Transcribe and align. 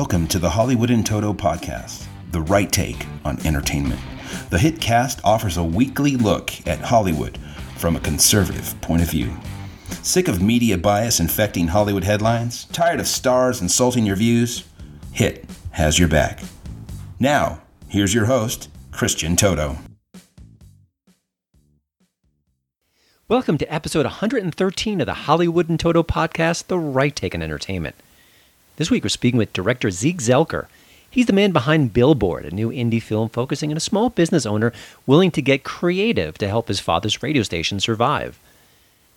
Welcome 0.00 0.28
to 0.28 0.38
the 0.38 0.48
Hollywood 0.48 0.88
in 0.88 1.04
Toto 1.04 1.34
podcast, 1.34 2.06
the 2.30 2.40
right 2.40 2.72
take 2.72 3.04
on 3.22 3.38
entertainment. 3.46 4.00
The 4.48 4.58
hit 4.58 4.80
cast 4.80 5.20
offers 5.24 5.58
a 5.58 5.62
weekly 5.62 6.16
look 6.16 6.66
at 6.66 6.78
Hollywood 6.78 7.38
from 7.76 7.96
a 7.96 8.00
conservative 8.00 8.80
point 8.80 9.02
of 9.02 9.10
view. 9.10 9.30
Sick 10.02 10.26
of 10.26 10.40
media 10.40 10.78
bias 10.78 11.20
infecting 11.20 11.68
Hollywood 11.68 12.04
headlines? 12.04 12.64
Tired 12.72 12.98
of 12.98 13.06
stars 13.06 13.60
insulting 13.60 14.06
your 14.06 14.16
views? 14.16 14.64
Hit 15.12 15.44
has 15.72 15.98
your 15.98 16.08
back. 16.08 16.42
Now, 17.18 17.60
here's 17.86 18.14
your 18.14 18.24
host, 18.24 18.70
Christian 18.92 19.36
Toto. 19.36 19.76
Welcome 23.28 23.58
to 23.58 23.70
episode 23.70 24.06
113 24.06 25.02
of 25.02 25.06
the 25.06 25.12
Hollywood 25.12 25.68
and 25.68 25.78
Toto 25.78 26.02
podcast, 26.02 26.68
The 26.68 26.78
Right 26.78 27.14
Take 27.14 27.34
on 27.34 27.42
Entertainment. 27.42 27.96
This 28.80 28.90
week 28.90 29.04
we're 29.04 29.10
speaking 29.10 29.36
with 29.36 29.52
director 29.52 29.90
Zeke 29.90 30.20
Zelker. 30.22 30.64
He's 31.10 31.26
the 31.26 31.34
man 31.34 31.52
behind 31.52 31.92
Billboard, 31.92 32.46
a 32.46 32.50
new 32.50 32.70
indie 32.70 33.02
film 33.02 33.28
focusing 33.28 33.70
on 33.70 33.76
a 33.76 33.78
small 33.78 34.08
business 34.08 34.46
owner 34.46 34.72
willing 35.06 35.30
to 35.32 35.42
get 35.42 35.64
creative 35.64 36.38
to 36.38 36.48
help 36.48 36.68
his 36.68 36.80
father's 36.80 37.22
radio 37.22 37.42
station 37.42 37.78
survive. 37.78 38.38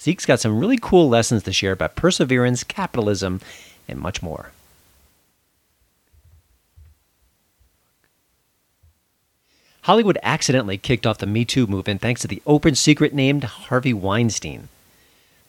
Zeke's 0.02 0.26
got 0.26 0.42
some 0.42 0.60
really 0.60 0.78
cool 0.78 1.08
lessons 1.08 1.44
to 1.44 1.54
share 1.54 1.72
about 1.72 1.96
perseverance, 1.96 2.66
capitalism, 2.66 3.40
and 3.88 4.00
much 4.00 4.22
more. 4.22 4.52
Hollywood 9.84 10.18
accidentally 10.24 10.78
kicked 10.78 11.08
off 11.08 11.20
the 11.20 11.26
Me 11.26 11.46
Too 11.46 11.68
movement 11.68 12.02
thanks 12.02 12.20
to 12.20 12.28
the 12.28 12.42
open 12.46 12.76
secret 12.76 13.14
named 13.14 13.46
Harvey 13.46 13.94
Weinstein. 13.94 14.68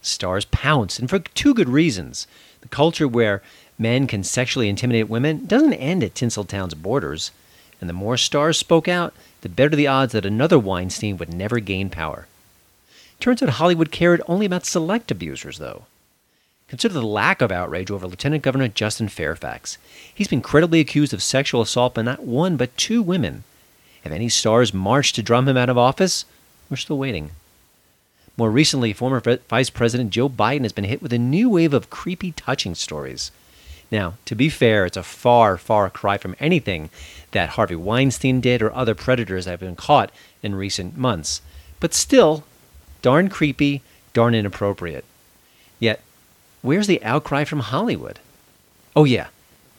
Stars 0.03 0.45
pounced, 0.45 1.01
and 1.01 1.11
for 1.11 1.19
two 1.19 1.53
good 1.53 1.69
reasons. 1.69 2.29
The 2.61 2.69
culture 2.69 3.09
where 3.09 3.42
men 3.78 4.06
can 4.06 4.25
sexually 4.25 4.69
intimidate 4.69 5.08
women 5.08 5.47
doesn't 5.47 5.75
end 5.75 6.05
at 6.05 6.14
Tinseltown's 6.14 6.75
borders, 6.75 7.30
and 7.80 7.89
the 7.89 7.94
more 7.94 8.17
stars 8.17 8.58
spoke 8.58 8.89
out, 8.89 9.12
the 9.42 9.48
better 9.48 9.77
the 9.77 9.86
odds 9.86 10.12
that 10.12 10.25
another 10.25 10.58
Weinstein 10.58 11.17
would 11.19 11.33
never 11.33 11.61
gain 11.61 11.91
power. 11.91 12.27
Turns 13.20 13.42
out 13.42 13.50
Hollywood 13.50 13.91
cared 13.91 14.22
only 14.27 14.47
about 14.47 14.67
select 14.67 15.11
abusers, 15.11 15.58
though. 15.58 15.84
Consider 16.69 16.95
the 16.95 17.02
lack 17.02 17.42
of 17.42 17.52
outrage 17.52 17.91
over 17.91 18.06
Lieutenant 18.06 18.42
Governor 18.42 18.69
Justin 18.69 19.08
Fairfax. 19.08 19.78
He's 20.12 20.28
been 20.28 20.41
credibly 20.41 20.80
accused 20.80 21.12
of 21.12 21.22
sexual 21.22 21.61
assault 21.61 21.95
by 21.95 22.02
not 22.02 22.25
one 22.25 22.56
but 22.56 22.77
two 22.77 23.02
women. 23.02 23.45
Have 24.02 24.12
any 24.12 24.28
stars 24.28 24.75
marched 24.75 25.14
to 25.17 25.22
drum 25.22 25.48
him 25.48 25.56
out 25.56 25.69
of 25.69 25.78
office? 25.78 26.25
We're 26.70 26.77
still 26.77 26.98
waiting. 26.98 27.30
More 28.36 28.50
recently, 28.50 28.92
former 28.92 29.20
Vice 29.48 29.70
President 29.70 30.11
Joe 30.11 30.28
Biden 30.28 30.62
has 30.62 30.72
been 30.72 30.84
hit 30.84 31.00
with 31.00 31.12
a 31.12 31.19
new 31.19 31.48
wave 31.48 31.72
of 31.72 31.91
creepy 31.91 32.33
touching 32.33 32.75
stories. 32.75 33.30
Now, 33.95 34.14
to 34.25 34.34
be 34.34 34.48
fair, 34.48 34.87
it's 34.87 34.97
a 34.97 35.05
far, 35.05 35.56
far 35.56 35.89
cry 35.89 36.19
from 36.19 36.34
anything 36.41 36.91
that 37.31 37.50
Harvey 37.50 37.77
Weinstein 37.77 38.41
did 38.41 38.61
or 38.61 38.75
other 38.75 38.92
predators 38.92 39.45
that 39.45 39.53
have 39.53 39.61
been 39.61 39.77
caught 39.77 40.11
in 40.42 40.56
recent 40.56 40.97
months. 40.97 41.41
But 41.78 41.95
still, 41.95 42.42
darn 43.03 43.28
creepy, 43.28 43.83
darn 44.12 44.34
inappropriate. 44.34 45.05
Yet, 45.78 46.01
where's 46.61 46.89
the 46.89 47.05
outcry 47.05 47.45
from 47.45 47.61
Hollywood? 47.61 48.19
Oh, 48.97 49.05
yeah, 49.05 49.28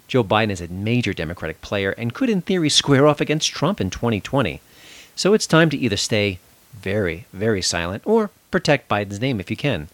Joe 0.07 0.23
Biden 0.23 0.49
is 0.49 0.61
a 0.61 0.69
major 0.69 1.11
Democratic 1.11 1.59
player 1.59 1.91
and 1.97 2.13
could, 2.13 2.29
in 2.29 2.39
theory, 2.39 2.69
square 2.69 3.07
off 3.07 3.19
against 3.19 3.51
Trump 3.51 3.81
in 3.81 3.89
2020. 3.89 4.61
So 5.17 5.33
it's 5.33 5.45
time 5.45 5.69
to 5.71 5.77
either 5.77 5.97
stay 5.97 6.39
very, 6.73 7.25
very 7.33 7.61
silent 7.61 8.01
or 8.05 8.29
protect 8.49 8.87
Biden's 8.87 9.19
name 9.19 9.41
if 9.41 9.51
you 9.51 9.57
can. 9.57 9.89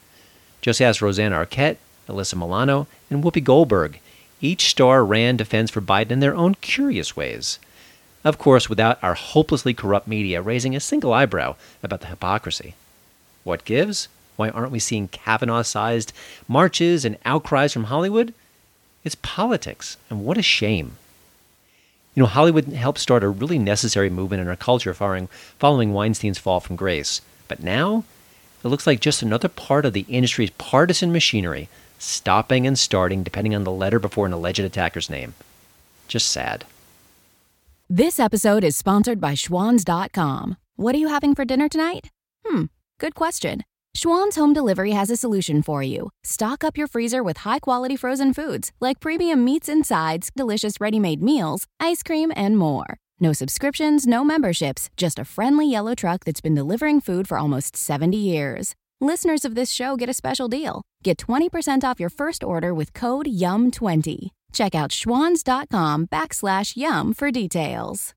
Just 0.62 0.80
ask 0.80 1.02
Rosanna 1.02 1.44
Arquette, 1.44 1.78
Alyssa 2.08 2.36
Milano, 2.36 2.86
and 3.10 3.24
Whoopi 3.24 3.44
Goldberg. 3.44 4.00
Each 4.42 4.70
star 4.70 5.06
ran 5.06 5.38
defends 5.38 5.70
for 5.70 5.82
Biden 5.82 6.10
in 6.12 6.20
their 6.20 6.36
own 6.36 6.56
curious 6.56 7.16
ways. 7.16 7.60
Of 8.24 8.38
course, 8.38 8.70
without 8.70 9.02
our 9.04 9.14
hopelessly 9.14 9.74
corrupt 9.74 10.08
media 10.08 10.42
raising 10.42 10.76
a 10.76 10.80
single 10.80 11.14
eyebrow 11.14 11.56
about 11.84 12.02
the 12.02 12.08
hypocrisy. 12.08 12.74
What 13.44 13.66
gives? 13.66 14.08
Why 14.38 14.50
aren't 14.50 14.72
we 14.72 14.80
seeing 14.80 15.08
Kavanaugh 15.08 15.62
sized 15.62 16.14
marches 16.48 17.06
and 17.06 17.18
outcries 17.26 17.74
from 17.74 17.86
Hollywood? 17.86 18.34
It's 19.04 19.16
politics, 19.16 19.98
and 20.10 20.26
what 20.26 20.38
a 20.38 20.44
shame. 20.44 20.98
You 22.16 22.24
know, 22.24 22.28
Hollywood 22.28 22.66
helped 22.66 23.00
start 23.00 23.24
a 23.24 23.30
really 23.30 23.58
necessary 23.58 24.10
movement 24.10 24.42
in 24.42 24.48
our 24.48 24.56
culture 24.56 24.94
following, 24.94 25.28
following 25.60 25.94
Weinstein's 25.94 26.38
fall 26.38 26.60
from 26.60 26.76
grace. 26.76 27.22
But 27.48 27.64
now, 27.64 28.04
it 28.64 28.68
looks 28.68 28.86
like 28.86 29.00
just 29.00 29.22
another 29.22 29.48
part 29.48 29.86
of 29.86 29.94
the 29.94 30.06
industry's 30.10 30.50
partisan 30.52 31.12
machinery, 31.12 31.70
stopping 32.02 32.68
and 32.68 32.78
starting 32.78 33.24
depending 33.24 33.56
on 33.56 33.64
the 33.64 33.72
letter 33.72 34.00
before 34.00 34.26
an 34.26 34.34
alleged 34.34 34.60
attacker's 34.60 35.10
name. 35.10 35.34
Just 36.08 36.30
sad. 36.30 36.66
This 37.90 38.20
episode 38.20 38.64
is 38.64 38.76
sponsored 38.78 39.20
by 39.20 39.34
Schwans.com. 39.34 40.58
What 40.78 40.96
are 40.96 40.98
you 40.98 41.10
having 41.10 41.36
for 41.36 41.46
dinner 41.46 41.68
tonight? 41.68 42.08
Hmm, 42.46 42.66
good 43.00 43.16
question. 43.16 43.64
Schwan's 43.96 44.38
Home 44.38 44.54
Delivery 44.54 44.92
has 44.92 45.10
a 45.10 45.18
solution 45.18 45.62
for 45.62 45.84
you. 45.84 46.10
Stock 46.24 46.64
up 46.64 46.78
your 46.78 46.88
freezer 46.88 47.22
with 47.22 47.38
high 47.38 47.60
quality 47.60 47.98
frozen 47.98 48.34
foods 48.34 48.72
like 48.80 49.02
premium 49.02 49.44
meats 49.44 49.68
and 49.68 49.86
sides, 49.86 50.32
delicious 50.36 50.80
ready 50.80 51.00
made 51.00 51.22
meals, 51.22 51.68
ice 51.80 52.02
cream, 52.02 52.32
and 52.36 52.58
more. 52.58 52.98
No 53.20 53.34
subscriptions, 53.34 54.08
no 54.08 54.24
memberships, 54.24 54.90
just 54.96 55.20
a 55.20 55.26
friendly 55.26 55.70
yellow 55.70 55.94
truck 55.94 56.24
that's 56.24 56.42
been 56.42 56.56
delivering 56.56 57.02
food 57.02 57.28
for 57.28 57.38
almost 57.38 57.76
70 57.76 58.16
years. 58.18 58.74
Listeners 59.04 59.46
of 59.46 59.56
this 59.56 59.72
show 59.72 59.96
get 59.98 60.10
a 60.10 60.14
special 60.14 60.48
deal. 60.48 60.84
Get 61.02 61.18
20% 61.18 61.84
off 61.84 62.00
your 62.00 62.12
first 62.12 62.44
order 62.44 62.72
with 62.72 62.94
code 62.94 63.26
YUM20. 63.26 64.30
Check 64.54 64.76
out 64.76 64.92
schwans.com 64.92 66.06
backslash 66.06 66.78
YUM 66.78 67.16
for 67.16 67.32
details. 67.32 68.14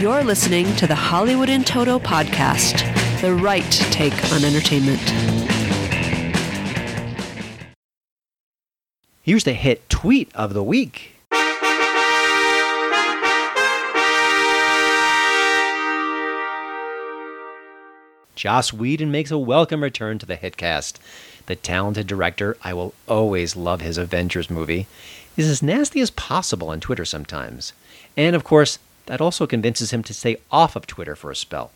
You're 0.00 0.24
listening 0.24 0.74
to 0.76 0.86
the 0.86 0.94
Hollywood 0.94 1.50
in 1.50 1.62
Toto 1.62 1.98
podcast, 1.98 2.80
the 3.20 3.34
right 3.34 3.70
take 3.90 4.14
on 4.32 4.42
entertainment. 4.42 5.02
Here's 9.20 9.44
the 9.44 9.52
hit 9.52 9.86
tweet 9.90 10.34
of 10.34 10.54
the 10.54 10.62
week. 10.62 11.19
Joss 18.40 18.72
Whedon 18.72 19.10
makes 19.10 19.30
a 19.30 19.36
welcome 19.36 19.82
return 19.82 20.18
to 20.18 20.24
the 20.24 20.34
hit 20.34 20.56
cast. 20.56 20.98
The 21.44 21.56
talented 21.56 22.06
director, 22.06 22.56
I 22.64 22.72
will 22.72 22.94
always 23.06 23.54
love 23.54 23.82
his 23.82 23.98
Avengers 23.98 24.48
movie, 24.48 24.86
is 25.36 25.46
as 25.46 25.62
nasty 25.62 26.00
as 26.00 26.10
possible 26.10 26.70
on 26.70 26.80
Twitter 26.80 27.04
sometimes. 27.04 27.74
And 28.16 28.34
of 28.34 28.42
course, 28.42 28.78
that 29.04 29.20
also 29.20 29.46
convinces 29.46 29.90
him 29.90 30.02
to 30.04 30.14
stay 30.14 30.38
off 30.50 30.74
of 30.74 30.86
Twitter 30.86 31.14
for 31.14 31.30
a 31.30 31.36
spell. 31.36 31.70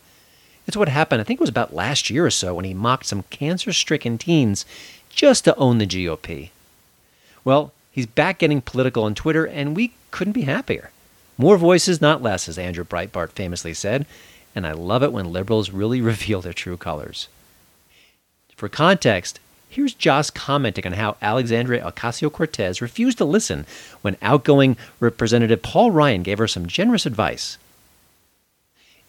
It's 0.65 0.75
what 0.75 0.89
happened, 0.89 1.21
I 1.21 1.23
think 1.23 1.39
it 1.39 1.41
was 1.41 1.51
about 1.51 1.75
last 1.75 2.09
year 2.09 2.25
or 2.25 2.31
so, 2.31 2.55
when 2.55 2.65
he 2.65 2.73
mocked 2.73 3.05
some 3.05 3.25
cancer 3.29 3.71
stricken 3.71 4.17
teens 4.17 4.65
just 5.07 5.43
to 5.43 5.55
own 5.57 5.77
the 5.77 5.85
GOP. 5.85 6.49
Well, 7.43 7.73
he's 7.91 8.07
back 8.07 8.39
getting 8.39 8.61
political 8.61 9.03
on 9.03 9.13
Twitter, 9.13 9.45
and 9.45 9.75
we 9.75 9.93
couldn't 10.09 10.33
be 10.33 10.41
happier. 10.41 10.89
More 11.37 11.57
voices, 11.57 12.01
not 12.01 12.23
less, 12.23 12.49
as 12.49 12.57
Andrew 12.57 12.83
Breitbart 12.83 13.33
famously 13.33 13.75
said, 13.75 14.07
and 14.55 14.65
I 14.65 14.71
love 14.71 15.03
it 15.03 15.11
when 15.11 15.31
liberals 15.31 15.69
really 15.69 16.01
reveal 16.11 16.41
their 16.41 16.53
true 16.53 16.77
colors. 16.77 17.27
For 18.55 18.69
context, 18.69 19.39
Here's 19.75 19.93
Joss 19.93 20.29
commenting 20.29 20.85
on 20.85 20.93
how 20.93 21.17
Alexandria 21.21 21.83
Ocasio 21.83 22.31
Cortez 22.31 22.81
refused 22.81 23.17
to 23.17 23.25
listen 23.25 23.65
when 24.03 24.15
outgoing 24.21 24.77
Representative 25.01 25.61
Paul 25.61 25.91
Ryan 25.91 26.23
gave 26.23 26.37
her 26.37 26.47
some 26.47 26.65
generous 26.65 27.05
advice. 27.05 27.57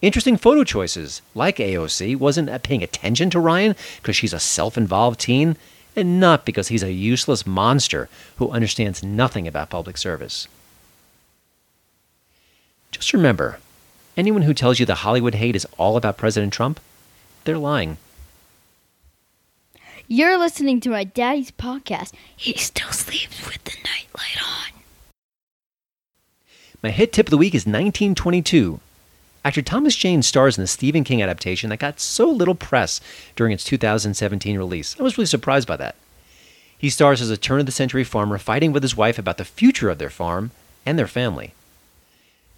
Interesting 0.03 0.37
photo 0.37 0.65
choices, 0.65 1.23
like 1.37 1.59
AOC, 1.59 2.17
wasn't 2.17 2.63
paying 2.65 2.83
attention 2.83 3.31
to 3.31 3.39
Ryan 3.39 3.77
because 4.03 4.17
she's 4.17 4.33
a 4.33 4.41
self 4.41 4.77
involved 4.77 5.21
teen, 5.21 5.57
and 5.95 6.19
not 6.19 6.45
because 6.45 6.67
he's 6.67 6.83
a 6.83 6.93
useless 6.93 7.47
monster 7.47 8.09
who 8.39 8.51
understands 8.51 9.05
nothing 9.05 9.47
about 9.47 9.71
public 9.71 9.97
service. 9.97 10.49
Just 12.91 13.13
remember 13.13 13.61
anyone 14.17 14.43
who 14.43 14.55
tells 14.55 14.81
you 14.81 14.87
the 14.87 14.97
Hollywood 14.97 15.35
hate 15.35 15.57
is 15.57 15.67
all 15.79 15.97
about 15.97 16.17
President 16.17 16.53
Trump, 16.53 16.81
they're 17.45 17.59
lying. 17.59 17.99
You're 20.09 20.39
listening 20.39 20.81
to 20.81 20.91
my 20.91 21.05
daddy's 21.05 21.51
podcast. 21.51 22.13
He 22.37 22.53
still 22.55 22.93
sleeps 22.93 23.45
with 23.47 23.65
the 23.65 23.73
nightlight 23.85 24.39
on. 24.41 24.81
My 26.83 26.91
hit 26.91 27.13
tip 27.13 27.27
of 27.27 27.31
the 27.31 27.37
week 27.37 27.55
is 27.55 27.63
1922. 27.63 28.79
Actor 29.45 29.63
Thomas 29.63 29.97
Jane 29.97 30.23
stars 30.23 30.59
in 30.59 30.63
the 30.63 30.69
Stephen 30.69 31.05
King 31.05 31.23
adaptation 31.23 31.71
that 31.71 31.79
got 31.79 31.99
so 31.99 32.31
little 32.31 32.55
press 32.55 33.01
during 33.35 33.53
its 33.53 33.65
2017 33.65 34.57
release. 34.59 34.95
I 34.99 35.03
was 35.03 35.17
really 35.19 35.27
surprised 35.27 35.67
by 35.67 35.77
that. 35.77 35.97
He 36.79 36.91
stars 36.91 37.21
as 37.21 37.31
a 37.31 37.37
turn 37.37 37.61
of 37.61 37.67
the 37.67 37.73
century 37.73 38.05
farmer 38.05 38.39
fighting 38.39 38.73
with 38.73 38.83
his 38.83 38.97
wife 38.97 39.19
about 39.19 39.39
the 39.39 39.45
future 39.45 39.89
of 39.89 39.99
their 39.99 40.11
farm 40.11 40.51
and 40.85 40.99
their 40.99 41.07
family. 41.07 41.53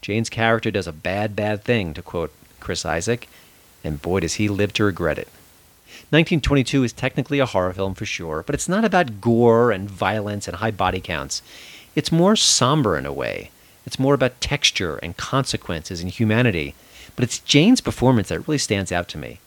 Jane's 0.02 0.30
character 0.30 0.70
does 0.70 0.86
a 0.86 0.92
bad, 0.92 1.34
bad 1.36 1.64
thing, 1.64 1.94
to 1.94 2.02
quote 2.02 2.32
Chris 2.60 2.84
Isaak, 2.84 3.28
and 3.84 4.02
boy, 4.02 4.20
does 4.20 4.34
he 4.34 4.48
live 4.48 4.72
to 4.74 4.84
regret 4.84 5.18
it. 5.18 5.28
1922 6.10 6.84
is 6.84 6.92
technically 6.92 7.38
a 7.38 7.46
horror 7.46 7.72
film 7.72 7.94
for 7.94 8.06
sure, 8.06 8.42
but 8.46 8.54
it's 8.54 8.68
not 8.68 8.84
about 8.84 9.20
gore 9.20 9.70
and 9.70 9.90
violence 9.90 10.48
and 10.48 10.56
high 10.56 10.70
body 10.70 11.00
counts. 11.00 11.42
It's 11.94 12.12
more 12.12 12.36
somber 12.36 12.96
in 12.96 13.06
a 13.06 13.12
way. 13.12 13.50
It's 13.84 13.98
more 13.98 14.14
about 14.14 14.40
texture 14.40 14.96
and 14.98 15.16
consequences 15.16 16.00
and 16.00 16.10
humanity. 16.10 16.74
But 17.16 17.24
it's 17.24 17.40
Jane's 17.40 17.80
performance 17.80 18.28
that 18.28 18.46
really 18.46 18.58
stands 18.58 18.92
out 18.92 19.08
to 19.08 19.18
me. 19.18 19.40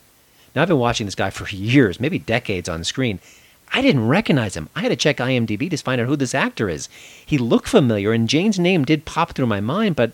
Now, 0.54 0.62
I've 0.62 0.68
been 0.68 0.78
watching 0.78 1.06
this 1.06 1.14
guy 1.14 1.30
for 1.30 1.48
years, 1.54 2.00
maybe 2.00 2.18
decades 2.18 2.68
on 2.68 2.84
screen. 2.84 3.18
I 3.72 3.80
didn't 3.80 4.06
recognize 4.06 4.56
him. 4.56 4.68
I 4.76 4.80
had 4.80 4.90
to 4.90 4.96
check 4.96 5.16
IMDb 5.16 5.70
to 5.70 5.76
find 5.78 6.00
out 6.00 6.06
who 6.06 6.16
this 6.16 6.34
actor 6.34 6.68
is. 6.68 6.88
He 7.24 7.38
looked 7.38 7.68
familiar, 7.68 8.12
and 8.12 8.28
Jane's 8.28 8.58
name 8.58 8.84
did 8.84 9.06
pop 9.06 9.32
through 9.32 9.46
my 9.46 9.60
mind, 9.60 9.96
but 9.96 10.12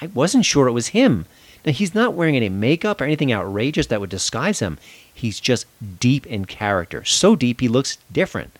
I 0.00 0.06
wasn't 0.06 0.44
sure 0.44 0.68
it 0.68 0.72
was 0.72 0.88
him. 0.88 1.26
Now, 1.66 1.72
he's 1.72 1.94
not 1.94 2.14
wearing 2.14 2.36
any 2.36 2.48
makeup 2.48 3.00
or 3.00 3.04
anything 3.04 3.32
outrageous 3.32 3.88
that 3.88 4.00
would 4.00 4.10
disguise 4.10 4.60
him. 4.60 4.78
He's 5.12 5.40
just 5.40 5.66
deep 5.98 6.26
in 6.26 6.44
character. 6.44 7.04
So 7.04 7.34
deep, 7.34 7.60
he 7.60 7.68
looks 7.68 7.98
different. 8.12 8.52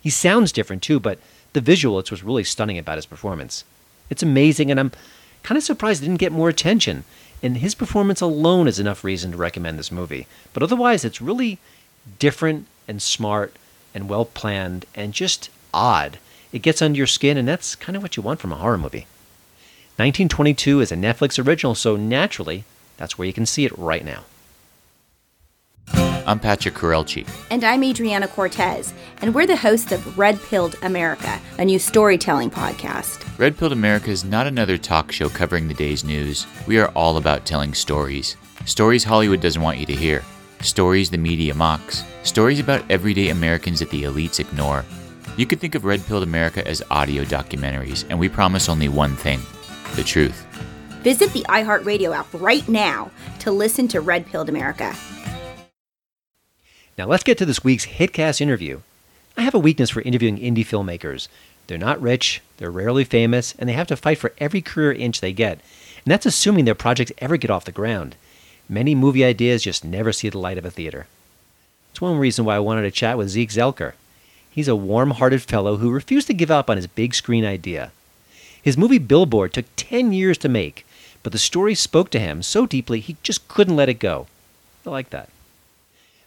He 0.00 0.10
sounds 0.10 0.52
different, 0.52 0.82
too, 0.82 0.98
but 0.98 1.18
the 1.52 1.60
visual, 1.60 1.98
it's 1.98 2.10
what's 2.10 2.22
really 2.24 2.44
stunning 2.44 2.78
about 2.78 2.96
his 2.96 3.06
performance. 3.06 3.64
It's 4.08 4.22
amazing, 4.22 4.70
and 4.70 4.80
I'm 4.80 4.92
kind 5.42 5.58
of 5.58 5.64
surprised 5.64 6.02
it 6.02 6.06
didn't 6.06 6.20
get 6.20 6.32
more 6.32 6.48
attention. 6.48 7.04
And 7.42 7.58
his 7.58 7.74
performance 7.74 8.20
alone 8.20 8.66
is 8.66 8.78
enough 8.78 9.04
reason 9.04 9.32
to 9.32 9.36
recommend 9.36 9.78
this 9.78 9.92
movie. 9.92 10.26
But 10.54 10.62
otherwise, 10.62 11.04
it's 11.04 11.20
really 11.20 11.58
different 12.18 12.66
and 12.88 13.02
smart 13.02 13.54
and 13.94 14.08
well 14.08 14.24
planned 14.24 14.86
and 14.94 15.12
just 15.12 15.50
odd. 15.74 16.18
It 16.52 16.62
gets 16.62 16.80
under 16.80 16.96
your 16.96 17.06
skin, 17.06 17.36
and 17.36 17.46
that's 17.46 17.74
kind 17.74 17.96
of 17.96 18.02
what 18.02 18.16
you 18.16 18.22
want 18.22 18.40
from 18.40 18.52
a 18.52 18.56
horror 18.56 18.78
movie. 18.78 19.06
1922 19.98 20.80
is 20.82 20.92
a 20.92 20.94
Netflix 20.94 21.42
original, 21.42 21.74
so 21.74 21.96
naturally, 21.96 22.64
that's 22.98 23.16
where 23.16 23.24
you 23.24 23.32
can 23.32 23.46
see 23.46 23.64
it 23.64 23.72
right 23.78 24.04
now. 24.04 24.24
I'm 26.26 26.38
Patrick 26.38 26.74
Courrielche. 26.74 27.26
And 27.50 27.64
I'm 27.64 27.80
Adryana 27.80 28.28
Cortez, 28.28 28.92
and 29.22 29.34
we're 29.34 29.46
the 29.46 29.56
hosts 29.56 29.92
of 29.92 30.18
Red 30.18 30.38
Pilled 30.42 30.76
America, 30.82 31.40
a 31.58 31.64
new 31.64 31.78
storytelling 31.78 32.50
podcast. 32.50 33.26
Red 33.38 33.56
Pilled 33.56 33.72
America 33.72 34.10
is 34.10 34.22
not 34.22 34.46
another 34.46 34.76
talk 34.76 35.12
show 35.12 35.30
covering 35.30 35.66
the 35.66 35.72
day's 35.72 36.04
news. 36.04 36.46
We 36.66 36.78
are 36.78 36.88
all 36.88 37.16
about 37.16 37.46
telling 37.46 37.72
stories. 37.72 38.36
Stories 38.66 39.02
Hollywood 39.04 39.40
doesn't 39.40 39.62
want 39.62 39.78
you 39.78 39.86
to 39.86 39.96
hear. 39.96 40.22
Stories 40.60 41.08
the 41.08 41.16
media 41.16 41.54
mocks. 41.54 42.04
Stories 42.22 42.60
about 42.60 42.84
everyday 42.90 43.30
Americans 43.30 43.78
that 43.78 43.88
the 43.88 44.02
elites 44.02 44.40
ignore. 44.40 44.84
You 45.38 45.46
could 45.46 45.60
think 45.60 45.74
of 45.74 45.86
Red 45.86 46.04
Pilled 46.04 46.22
America 46.22 46.66
as 46.68 46.82
audio 46.90 47.24
documentaries, 47.24 48.04
and 48.10 48.18
we 48.18 48.28
promise 48.28 48.68
only 48.68 48.90
one 48.90 49.16
thing 49.16 49.40
the 49.94 50.04
truth. 50.04 50.44
Visit 51.02 51.32
the 51.32 51.44
iHeartRadio 51.48 52.16
app 52.16 52.26
right 52.34 52.68
now 52.68 53.10
to 53.40 53.52
listen 53.52 53.86
to 53.88 54.00
Red 54.00 54.26
Pilled 54.26 54.48
America. 54.48 54.94
Now 56.98 57.06
let's 57.06 57.22
get 57.22 57.38
to 57.38 57.46
this 57.46 57.62
week's 57.62 57.86
Hitcast 57.86 58.40
interview. 58.40 58.80
I 59.36 59.42
have 59.42 59.54
a 59.54 59.58
weakness 59.58 59.90
for 59.90 60.00
interviewing 60.00 60.38
indie 60.38 60.66
filmmakers. 60.66 61.28
They're 61.66 61.78
not 61.78 62.00
rich, 62.00 62.40
they're 62.56 62.70
rarely 62.70 63.04
famous, 63.04 63.54
and 63.58 63.68
they 63.68 63.74
have 63.74 63.88
to 63.88 63.96
fight 63.96 64.18
for 64.18 64.32
every 64.38 64.62
career 64.62 64.92
inch 64.92 65.20
they 65.20 65.32
get. 65.32 65.60
And 66.04 66.12
that's 66.12 66.26
assuming 66.26 66.64
their 66.64 66.74
projects 66.74 67.12
ever 67.18 67.36
get 67.36 67.50
off 67.50 67.64
the 67.64 67.72
ground. 67.72 68.16
Many 68.68 68.94
movie 68.94 69.24
ideas 69.24 69.62
just 69.62 69.84
never 69.84 70.12
see 70.12 70.28
the 70.28 70.38
light 70.38 70.58
of 70.58 70.64
a 70.64 70.70
theater. 70.70 71.06
It's 71.90 72.00
one 72.00 72.18
reason 72.18 72.44
why 72.44 72.56
I 72.56 72.60
wanted 72.60 72.82
to 72.82 72.90
chat 72.90 73.18
with 73.18 73.28
Zeke 73.28 73.50
Zelker. 73.50 73.92
He's 74.50 74.68
a 74.68 74.76
warm 74.76 75.12
hearted 75.12 75.42
fellow 75.42 75.76
who 75.76 75.90
refused 75.90 76.26
to 76.28 76.34
give 76.34 76.50
up 76.50 76.70
on 76.70 76.76
his 76.76 76.86
big 76.86 77.14
screen 77.14 77.44
idea. 77.44 77.92
His 78.66 78.76
movie 78.76 78.98
Billboard 78.98 79.52
took 79.52 79.66
10 79.76 80.12
years 80.12 80.36
to 80.38 80.48
make, 80.48 80.84
but 81.22 81.30
the 81.30 81.38
story 81.38 81.76
spoke 81.76 82.10
to 82.10 82.18
him 82.18 82.42
so 82.42 82.66
deeply 82.66 82.98
he 82.98 83.16
just 83.22 83.46
couldn't 83.46 83.76
let 83.76 83.88
it 83.88 84.00
go. 84.00 84.26
I 84.84 84.90
like 84.90 85.10
that. 85.10 85.28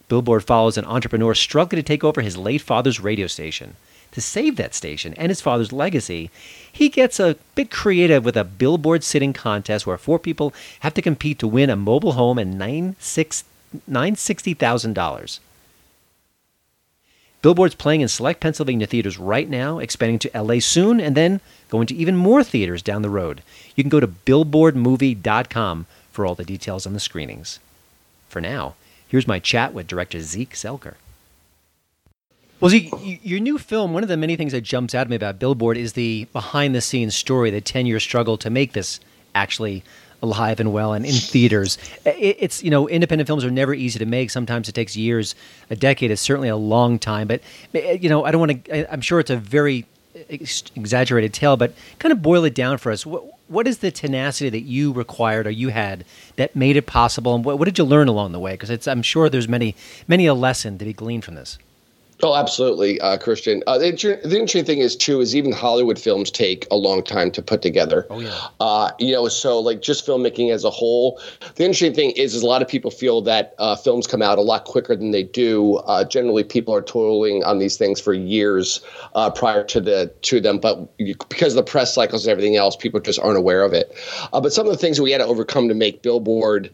Billboard 0.08 0.44
follows 0.44 0.78
an 0.78 0.86
entrepreneur 0.86 1.34
struggling 1.34 1.82
to 1.82 1.86
take 1.86 2.02
over 2.02 2.22
his 2.22 2.38
late 2.38 2.62
father's 2.62 2.98
radio 2.98 3.26
station. 3.26 3.76
To 4.12 4.22
save 4.22 4.56
that 4.56 4.74
station 4.74 5.12
and 5.18 5.28
his 5.28 5.42
father's 5.42 5.70
legacy, 5.70 6.30
he 6.72 6.88
gets 6.88 7.20
a 7.20 7.36
bit 7.54 7.70
creative 7.70 8.24
with 8.24 8.38
a 8.38 8.44
billboard 8.44 9.04
sitting 9.04 9.34
contest 9.34 9.86
where 9.86 9.98
four 9.98 10.18
people 10.18 10.54
have 10.80 10.94
to 10.94 11.02
compete 11.02 11.38
to 11.40 11.46
win 11.46 11.68
a 11.68 11.76
mobile 11.76 12.12
home 12.12 12.38
and 12.38 12.58
$960,000. 12.58 15.40
Billboard's 17.42 17.74
playing 17.74 18.00
in 18.00 18.08
select 18.08 18.40
Pennsylvania 18.40 18.86
theaters 18.86 19.18
right 19.18 19.48
now, 19.48 19.78
expanding 19.78 20.18
to 20.20 20.42
LA 20.42 20.58
soon, 20.60 21.00
and 21.00 21.16
then 21.16 21.40
going 21.70 21.86
to 21.86 21.94
even 21.94 22.16
more 22.16 22.44
theaters 22.44 22.82
down 22.82 23.02
the 23.02 23.10
road. 23.10 23.42
You 23.74 23.82
can 23.82 23.90
go 23.90 24.00
to 24.00 24.08
billboardmovie.com 24.08 25.86
for 26.12 26.26
all 26.26 26.34
the 26.34 26.44
details 26.44 26.86
on 26.86 26.92
the 26.92 27.00
screenings. 27.00 27.58
For 28.28 28.40
now, 28.40 28.74
Here's 29.10 29.26
my 29.26 29.40
chat 29.40 29.74
with 29.74 29.88
director 29.88 30.20
Zeke 30.20 30.54
Zelker. 30.54 30.94
Well, 32.60 32.70
Zeke, 32.70 32.92
your 33.02 33.40
new 33.40 33.58
film, 33.58 33.92
one 33.92 34.04
of 34.04 34.08
the 34.08 34.16
many 34.16 34.36
things 34.36 34.52
that 34.52 34.60
jumps 34.60 34.94
out 34.94 35.00
at 35.00 35.10
me 35.10 35.16
about 35.16 35.40
Billboard 35.40 35.76
is 35.76 35.94
the 35.94 36.28
behind 36.32 36.76
the 36.76 36.80
scenes 36.80 37.16
story, 37.16 37.50
the 37.50 37.60
10 37.60 37.86
year 37.86 37.98
struggle 37.98 38.36
to 38.36 38.50
make 38.50 38.72
this 38.72 39.00
actually 39.34 39.82
alive 40.22 40.60
and 40.60 40.72
well 40.72 40.92
and 40.92 41.04
in 41.04 41.14
theaters. 41.14 41.78
It's, 42.04 42.62
you 42.62 42.70
know, 42.70 42.88
independent 42.88 43.26
films 43.26 43.44
are 43.44 43.50
never 43.50 43.74
easy 43.74 43.98
to 43.98 44.06
make. 44.06 44.30
Sometimes 44.30 44.68
it 44.68 44.72
takes 44.72 44.96
years. 44.96 45.34
A 45.70 45.76
decade 45.76 46.10
is 46.10 46.20
certainly 46.20 46.48
a 46.48 46.56
long 46.56 46.98
time. 46.98 47.28
But, 47.28 47.40
eh, 47.74 47.78
eh, 47.78 47.98
you 48.00 48.08
know, 48.08 48.24
I 48.24 48.30
don't 48.30 48.40
want 48.40 48.64
to, 48.64 48.92
I'm 48.92 49.00
sure 49.00 49.20
it's 49.20 49.30
a 49.30 49.36
very 49.36 49.86
eh, 50.14 50.38
exaggerated 50.76 51.32
tale, 51.32 51.56
but 51.56 51.74
kind 51.98 52.12
of 52.12 52.22
boil 52.22 52.44
it 52.44 52.54
down 52.54 52.78
for 52.78 52.92
us. 52.92 53.06
What, 53.06 53.24
what 53.48 53.66
is 53.66 53.78
the 53.78 53.90
tenacity 53.90 54.48
that 54.50 54.60
you 54.60 54.92
required 54.92 55.46
or 55.46 55.50
you 55.50 55.70
had 55.70 56.04
that 56.36 56.54
made 56.54 56.76
it 56.76 56.86
possible, 56.86 57.34
and 57.34 57.44
what, 57.44 57.58
what 57.58 57.64
did 57.64 57.78
you 57.78 57.84
learn 57.84 58.06
along 58.06 58.30
the 58.30 58.38
way? 58.38 58.52
Because 58.52 58.70
it's 58.70 58.86
I'm 58.86 59.02
sure 59.02 59.28
there's 59.28 59.48
many 59.48 59.74
many 60.06 60.26
a 60.26 60.34
lesson 60.34 60.78
to 60.78 60.84
be 60.84 60.92
gleaned 60.92 61.24
from 61.24 61.34
this. 61.34 61.58
Oh, 62.22 62.34
absolutely, 62.34 63.00
uh, 63.00 63.16
Christian. 63.18 63.62
Uh, 63.66 63.78
the, 63.78 63.90
the, 63.92 64.36
interesting 64.36 64.64
thing 64.64 64.78
is 64.78 64.96
too 64.96 65.20
is 65.20 65.34
even 65.34 65.52
Hollywood 65.52 65.98
films 65.98 66.30
take 66.30 66.66
a 66.70 66.76
long 66.76 67.02
time 67.02 67.30
to 67.32 67.42
put 67.42 67.62
together. 67.62 68.06
Oh 68.10 68.20
yeah. 68.20 68.38
Uh, 68.58 68.90
you 68.98 69.12
know, 69.12 69.28
so 69.28 69.58
like 69.58 69.80
just 69.80 70.06
filmmaking 70.06 70.52
as 70.52 70.64
a 70.64 70.70
whole. 70.70 71.20
The 71.54 71.64
interesting 71.64 71.94
thing 71.94 72.10
is, 72.12 72.34
is 72.34 72.42
a 72.42 72.46
lot 72.46 72.62
of 72.62 72.68
people 72.68 72.90
feel 72.90 73.22
that 73.22 73.54
uh, 73.58 73.76
films 73.76 74.06
come 74.06 74.22
out 74.22 74.38
a 74.38 74.42
lot 74.42 74.64
quicker 74.64 74.94
than 74.94 75.10
they 75.12 75.22
do. 75.22 75.76
Uh, 75.76 76.04
generally, 76.04 76.44
people 76.44 76.74
are 76.74 76.82
toiling 76.82 77.42
on 77.44 77.58
these 77.58 77.76
things 77.76 78.00
for 78.00 78.12
years 78.12 78.80
uh, 79.14 79.30
prior 79.30 79.64
to 79.64 79.80
the 79.80 80.12
to 80.22 80.40
them, 80.40 80.58
but 80.58 80.96
because 81.28 81.54
of 81.54 81.64
the 81.64 81.70
press 81.70 81.94
cycles 81.94 82.26
and 82.26 82.32
everything 82.32 82.56
else, 82.56 82.76
people 82.76 83.00
just 83.00 83.18
aren't 83.20 83.38
aware 83.38 83.62
of 83.62 83.72
it. 83.72 83.94
but 84.32 84.52
some 84.52 84.66
of 84.66 84.72
the 84.72 84.78
things 84.78 84.96
that 84.98 85.02
we 85.02 85.10
had 85.10 85.18
to 85.18 85.26
overcome 85.26 85.68
to 85.68 85.74
make 85.74 86.02
Billboard. 86.02 86.70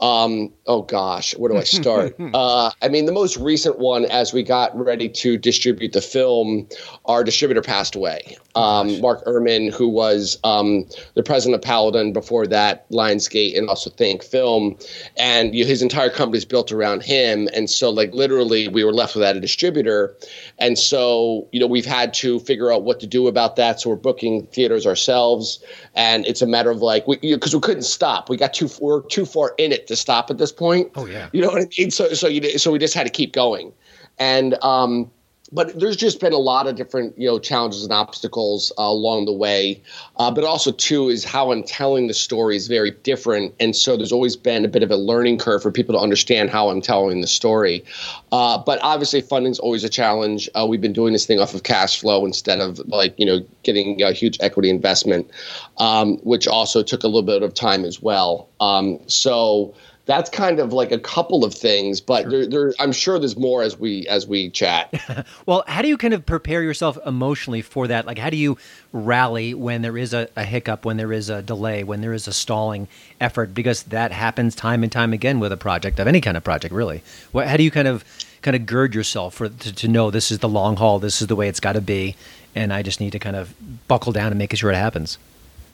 Um, 0.00 0.52
oh 0.66 0.82
gosh, 0.82 1.36
where 1.36 1.50
do 1.50 1.58
I 1.58 1.64
start? 1.64 2.14
uh, 2.34 2.70
I 2.80 2.88
mean, 2.88 3.06
the 3.06 3.12
most 3.12 3.36
recent 3.36 3.78
one, 3.78 4.04
as 4.04 4.32
we 4.32 4.42
got 4.42 4.76
ready 4.78 5.08
to 5.08 5.36
distribute 5.36 5.92
the 5.92 6.00
film, 6.00 6.68
our 7.06 7.24
distributor 7.24 7.62
passed 7.62 7.96
away. 7.96 8.36
Um, 8.54 9.00
Mark 9.00 9.24
Urman, 9.24 9.72
who 9.72 9.88
was 9.88 10.38
um, 10.44 10.84
the 11.14 11.22
president 11.22 11.56
of 11.56 11.62
Paladin 11.62 12.12
before 12.12 12.46
that, 12.46 12.88
Lionsgate, 12.90 13.56
and 13.58 13.68
also 13.68 13.90
Think 13.90 14.22
Film, 14.22 14.76
and 15.16 15.54
you 15.54 15.64
know, 15.64 15.68
his 15.68 15.82
entire 15.82 16.10
company 16.10 16.38
is 16.38 16.44
built 16.44 16.70
around 16.72 17.02
him. 17.02 17.48
And 17.54 17.68
so, 17.68 17.90
like 17.90 18.12
literally, 18.14 18.68
we 18.68 18.84
were 18.84 18.92
left 18.92 19.14
without 19.14 19.36
a 19.36 19.40
distributor, 19.40 20.16
and 20.58 20.78
so 20.78 21.48
you 21.52 21.60
know 21.60 21.66
we've 21.66 21.86
had 21.86 22.12
to 22.14 22.40
figure 22.40 22.72
out 22.72 22.82
what 22.82 23.00
to 23.00 23.06
do 23.06 23.26
about 23.28 23.56
that. 23.56 23.80
So 23.80 23.90
we're 23.90 23.96
booking 23.96 24.46
theaters 24.46 24.86
ourselves, 24.86 25.62
and 25.94 26.26
it's 26.26 26.42
a 26.42 26.46
matter 26.46 26.70
of 26.70 26.82
like 26.82 27.06
because 27.06 27.22
we, 27.22 27.28
you 27.30 27.36
know, 27.36 27.58
we 27.58 27.60
couldn't 27.60 27.82
stop. 27.82 28.28
We 28.28 28.36
got 28.36 28.54
too 28.54 28.68
we're 28.80 29.02
too 29.02 29.24
far 29.24 29.54
in 29.58 29.72
it 29.72 29.86
to 29.88 29.96
stop 29.96 30.30
at 30.30 30.38
this 30.38 30.52
point. 30.52 30.90
Oh 30.96 31.06
yeah. 31.06 31.28
You 31.32 31.42
know 31.42 31.48
what 31.48 31.62
I 31.62 31.68
mean? 31.78 31.90
So 31.90 32.12
so 32.14 32.28
you 32.28 32.58
so 32.58 32.72
we 32.72 32.78
just 32.78 32.94
had 32.94 33.04
to 33.04 33.12
keep 33.12 33.32
going, 33.32 33.72
and 34.18 34.62
um, 34.62 35.10
but 35.52 35.78
there's 35.78 35.96
just 35.96 36.20
been 36.20 36.32
a 36.32 36.38
lot 36.38 36.66
of 36.66 36.76
different 36.76 37.16
you 37.18 37.26
know 37.26 37.38
challenges 37.38 37.82
and 37.82 37.92
obstacles 37.92 38.72
uh, 38.78 38.82
along 38.82 39.26
the 39.26 39.32
way. 39.32 39.80
Uh, 40.16 40.30
but 40.30 40.44
also 40.44 40.72
too 40.72 41.08
is 41.08 41.24
how 41.24 41.52
i'm 41.52 41.62
telling 41.62 42.06
the 42.06 42.14
story 42.14 42.56
is 42.56 42.68
very 42.68 42.90
different. 42.90 43.54
And 43.60 43.74
so 43.74 43.96
there's 43.96 44.12
always 44.12 44.36
been 44.36 44.64
a 44.64 44.68
bit 44.68 44.82
of 44.82 44.90
a 44.90 44.96
learning 44.96 45.38
curve 45.38 45.62
for 45.62 45.70
people 45.70 45.94
to 45.94 46.00
understand 46.00 46.50
how 46.50 46.68
i'm 46.68 46.80
telling 46.80 47.20
the 47.20 47.26
story. 47.26 47.84
Uh, 48.32 48.58
but 48.58 48.78
obviously 48.82 49.20
funding's 49.20 49.58
always 49.58 49.84
a 49.84 49.88
challenge. 49.88 50.48
Uh, 50.54 50.66
we've 50.66 50.80
been 50.80 50.92
doing 50.92 51.12
this 51.12 51.26
thing 51.26 51.40
off 51.40 51.54
of 51.54 51.62
cash 51.62 52.00
flow 52.00 52.24
instead 52.24 52.60
of 52.60 52.78
like 52.88 53.18
you 53.18 53.26
know 53.26 53.40
getting 53.62 54.02
a 54.02 54.12
huge 54.12 54.36
equity 54.40 54.70
investment 54.70 55.30
um, 55.78 56.18
which 56.18 56.46
also 56.46 56.82
took 56.82 57.02
a 57.02 57.06
little 57.06 57.22
bit 57.22 57.42
of 57.42 57.54
time 57.54 57.84
as 57.84 58.02
well. 58.02 58.48
Um, 58.60 58.98
so 59.06 59.74
that's 60.08 60.30
kind 60.30 60.58
of 60.58 60.72
like 60.72 60.90
a 60.90 60.98
couple 60.98 61.44
of 61.44 61.52
things, 61.52 62.00
but 62.00 62.22
sure. 62.22 62.30
there, 62.30 62.46
there, 62.46 62.74
I'm 62.80 62.92
sure 62.92 63.18
there's 63.18 63.36
more 63.36 63.62
as 63.62 63.78
we 63.78 64.08
as 64.08 64.26
we 64.26 64.48
chat. 64.48 64.94
well, 65.46 65.64
how 65.68 65.82
do 65.82 65.88
you 65.88 65.98
kind 65.98 66.14
of 66.14 66.24
prepare 66.24 66.62
yourself 66.62 66.96
emotionally 67.04 67.60
for 67.60 67.86
that? 67.88 68.06
Like, 68.06 68.16
how 68.16 68.30
do 68.30 68.38
you 68.38 68.56
rally 68.94 69.52
when 69.52 69.82
there 69.82 69.98
is 69.98 70.14
a, 70.14 70.26
a, 70.34 70.44
hiccup, 70.44 70.86
when 70.86 70.96
there 70.96 71.12
is 71.12 71.28
a 71.28 71.42
delay, 71.42 71.84
when 71.84 72.00
there 72.00 72.14
is 72.14 72.26
a 72.26 72.32
stalling 72.32 72.88
effort? 73.20 73.52
Because 73.52 73.82
that 73.84 74.10
happens 74.10 74.54
time 74.54 74.82
and 74.82 74.90
time 74.90 75.12
again 75.12 75.40
with 75.40 75.52
a 75.52 75.58
project 75.58 76.00
of 76.00 76.06
any 76.06 76.22
kind 76.22 76.38
of 76.38 76.42
project, 76.42 76.74
really. 76.74 77.02
What, 77.32 77.46
how 77.46 77.58
do 77.58 77.62
you 77.62 77.70
kind 77.70 77.86
of 77.86 78.02
kind 78.40 78.56
of 78.56 78.64
gird 78.64 78.94
yourself 78.94 79.34
for 79.34 79.50
to, 79.50 79.74
to 79.74 79.88
know 79.88 80.10
this 80.10 80.30
is 80.30 80.38
the 80.38 80.48
long 80.48 80.76
haul, 80.76 80.98
this 80.98 81.20
is 81.20 81.26
the 81.26 81.36
way 81.36 81.48
it's 81.48 81.60
got 81.60 81.74
to 81.74 81.82
be, 81.82 82.16
and 82.54 82.72
I 82.72 82.82
just 82.82 82.98
need 82.98 83.10
to 83.12 83.18
kind 83.18 83.36
of 83.36 83.54
buckle 83.88 84.12
down 84.12 84.28
and 84.28 84.38
make 84.38 84.56
sure 84.56 84.70
it 84.70 84.76
happens? 84.76 85.18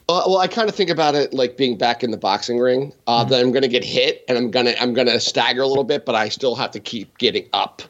Uh, 0.07 0.21
well, 0.27 0.37
I 0.37 0.47
kind 0.47 0.69
of 0.69 0.75
think 0.75 0.91
about 0.91 1.15
it 1.15 1.33
like 1.33 1.57
being 1.57 1.77
back 1.77 2.03
in 2.03 2.11
the 2.11 2.17
boxing 2.17 2.59
ring. 2.59 2.93
Uh, 3.07 3.21
Mm-hmm. 3.21 3.29
That 3.31 3.41
I'm 3.41 3.51
going 3.51 3.63
to 3.63 3.67
get 3.67 3.83
hit 3.83 4.23
and 4.27 4.37
I'm 4.37 4.51
gonna 4.51 4.73
I'm 4.79 4.93
gonna 4.93 5.19
stagger 5.19 5.61
a 5.61 5.67
little 5.67 5.83
bit, 5.83 6.05
but 6.05 6.13
I 6.15 6.29
still 6.29 6.55
have 6.55 6.71
to 6.71 6.79
keep 6.79 7.17
getting 7.17 7.47
up. 7.53 7.81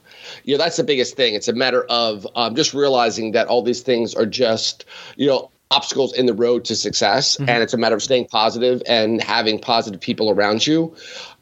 You 0.46 0.58
know, 0.58 0.64
that's 0.64 0.78
the 0.78 0.84
biggest 0.84 1.16
thing. 1.16 1.36
It's 1.36 1.48
a 1.50 1.54
matter 1.54 1.84
of 1.90 2.26
um, 2.36 2.56
just 2.56 2.74
realizing 2.74 3.32
that 3.34 3.48
all 3.48 3.62
these 3.62 3.82
things 3.82 4.16
are 4.16 4.26
just 4.26 4.86
you 5.18 5.28
know 5.28 5.52
obstacles 5.72 6.14
in 6.14 6.26
the 6.26 6.34
road 6.34 6.64
to 6.66 6.76
success, 6.76 7.36
Mm-hmm. 7.36 7.50
and 7.50 7.64
it's 7.64 7.74
a 7.74 7.78
matter 7.78 7.96
of 7.96 8.04
staying 8.04 8.28
positive 8.28 8.82
and 8.88 9.22
having 9.22 9.60
positive 9.60 10.00
people 10.00 10.30
around 10.30 10.66
you. 10.66 10.96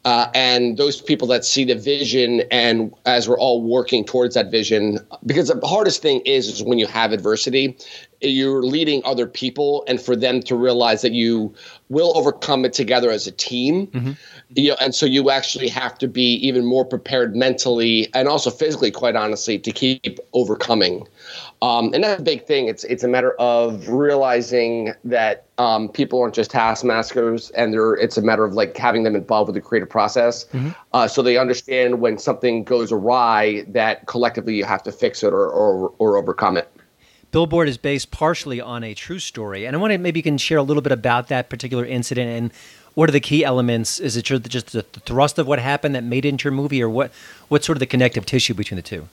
Uh, 0.04 0.30
and 0.34 0.76
those 0.76 1.00
people 1.00 1.26
that 1.26 1.44
see 1.46 1.64
the 1.64 1.74
vision 1.74 2.42
and 2.50 2.92
as 3.06 3.26
we're 3.26 3.38
all 3.38 3.62
working 3.62 4.04
towards 4.04 4.34
that 4.34 4.50
vision 4.50 4.98
because 5.24 5.48
the 5.48 5.66
hardest 5.66 6.02
thing 6.02 6.20
is, 6.26 6.46
is 6.48 6.62
when 6.62 6.78
you 6.78 6.86
have 6.86 7.12
adversity 7.12 7.74
you're 8.20 8.62
leading 8.62 9.02
other 9.04 9.26
people 9.26 9.84
and 9.86 10.00
for 10.00 10.16
them 10.16 10.40
to 10.40 10.56
realize 10.56 11.02
that 11.02 11.12
you 11.12 11.54
will 11.88 12.16
overcome 12.16 12.64
it 12.64 12.72
together 12.72 13.10
as 13.10 13.26
a 13.26 13.32
team. 13.32 13.88
You 14.54 14.70
know 14.70 14.76
and 14.80 14.94
so 14.94 15.06
you 15.06 15.30
actually 15.30 15.68
have 15.68 15.98
to 15.98 16.08
be 16.08 16.34
even 16.34 16.64
more 16.64 16.84
prepared 16.84 17.34
mentally 17.34 18.08
and 18.14 18.28
also 18.28 18.50
physically 18.50 18.90
quite 18.90 19.16
honestly 19.16 19.58
to 19.58 19.72
keep 19.72 20.18
overcoming 20.32 21.06
um, 21.64 21.92
and 21.94 22.04
that's 22.04 22.20
a 22.20 22.24
big 22.24 22.46
thing 22.46 22.68
it's 22.68 22.84
it's 22.84 23.02
a 23.02 23.08
matter 23.08 23.32
of 23.34 23.88
realizing 23.88 24.92
that 25.04 25.46
um, 25.58 25.88
people 25.88 26.20
aren't 26.20 26.34
just 26.34 26.50
taskmasters 26.50 27.50
and 27.50 27.72
they're 27.72 27.94
it's 27.94 28.16
a 28.16 28.22
matter 28.22 28.44
of 28.44 28.54
like 28.54 28.76
having 28.76 29.02
them 29.02 29.16
involved 29.16 29.48
with 29.48 29.54
the 29.54 29.60
creative 29.60 29.88
process 29.88 30.46
uh, 30.92 31.08
so 31.08 31.22
they 31.22 31.36
understand 31.38 32.00
when 32.00 32.18
something 32.18 32.64
goes 32.64 32.92
awry 32.92 33.64
that 33.68 34.06
collectively 34.06 34.54
you 34.54 34.64
have 34.64 34.82
to 34.82 34.92
fix 34.92 35.22
it 35.22 35.32
or 35.32 35.48
or, 35.48 35.92
or 35.98 36.16
overcome 36.16 36.56
it 36.56 36.70
Billboard 37.30 37.68
is 37.68 37.78
based 37.78 38.12
partially 38.12 38.60
on 38.60 38.84
a 38.84 38.94
true 38.94 39.18
story, 39.18 39.66
and 39.66 39.74
I 39.74 39.78
want 39.80 39.92
to 39.92 39.98
maybe 39.98 40.20
you 40.20 40.22
can 40.22 40.38
share 40.38 40.58
a 40.58 40.62
little 40.62 40.80
bit 40.80 40.92
about 40.92 41.26
that 41.30 41.48
particular 41.48 41.84
incident 41.84 42.30
and 42.30 42.52
what 42.94 43.08
are 43.08 43.12
the 43.12 43.18
key 43.18 43.44
elements? 43.44 43.98
Is 43.98 44.16
it 44.16 44.22
just 44.22 44.48
just 44.48 44.72
the 44.72 44.82
thrust 44.82 45.38
of 45.38 45.46
what 45.48 45.58
happened 45.58 45.96
that 45.96 46.04
made 46.04 46.24
it 46.24 46.28
into 46.28 46.44
your 46.44 46.52
movie, 46.52 46.80
or 46.80 46.88
what? 46.88 47.12
What's 47.48 47.66
sort 47.66 47.76
of 47.76 47.80
the 47.80 47.86
connective 47.86 48.24
tissue 48.24 48.54
between 48.54 48.76
the 48.76 48.82
two? 48.82 49.08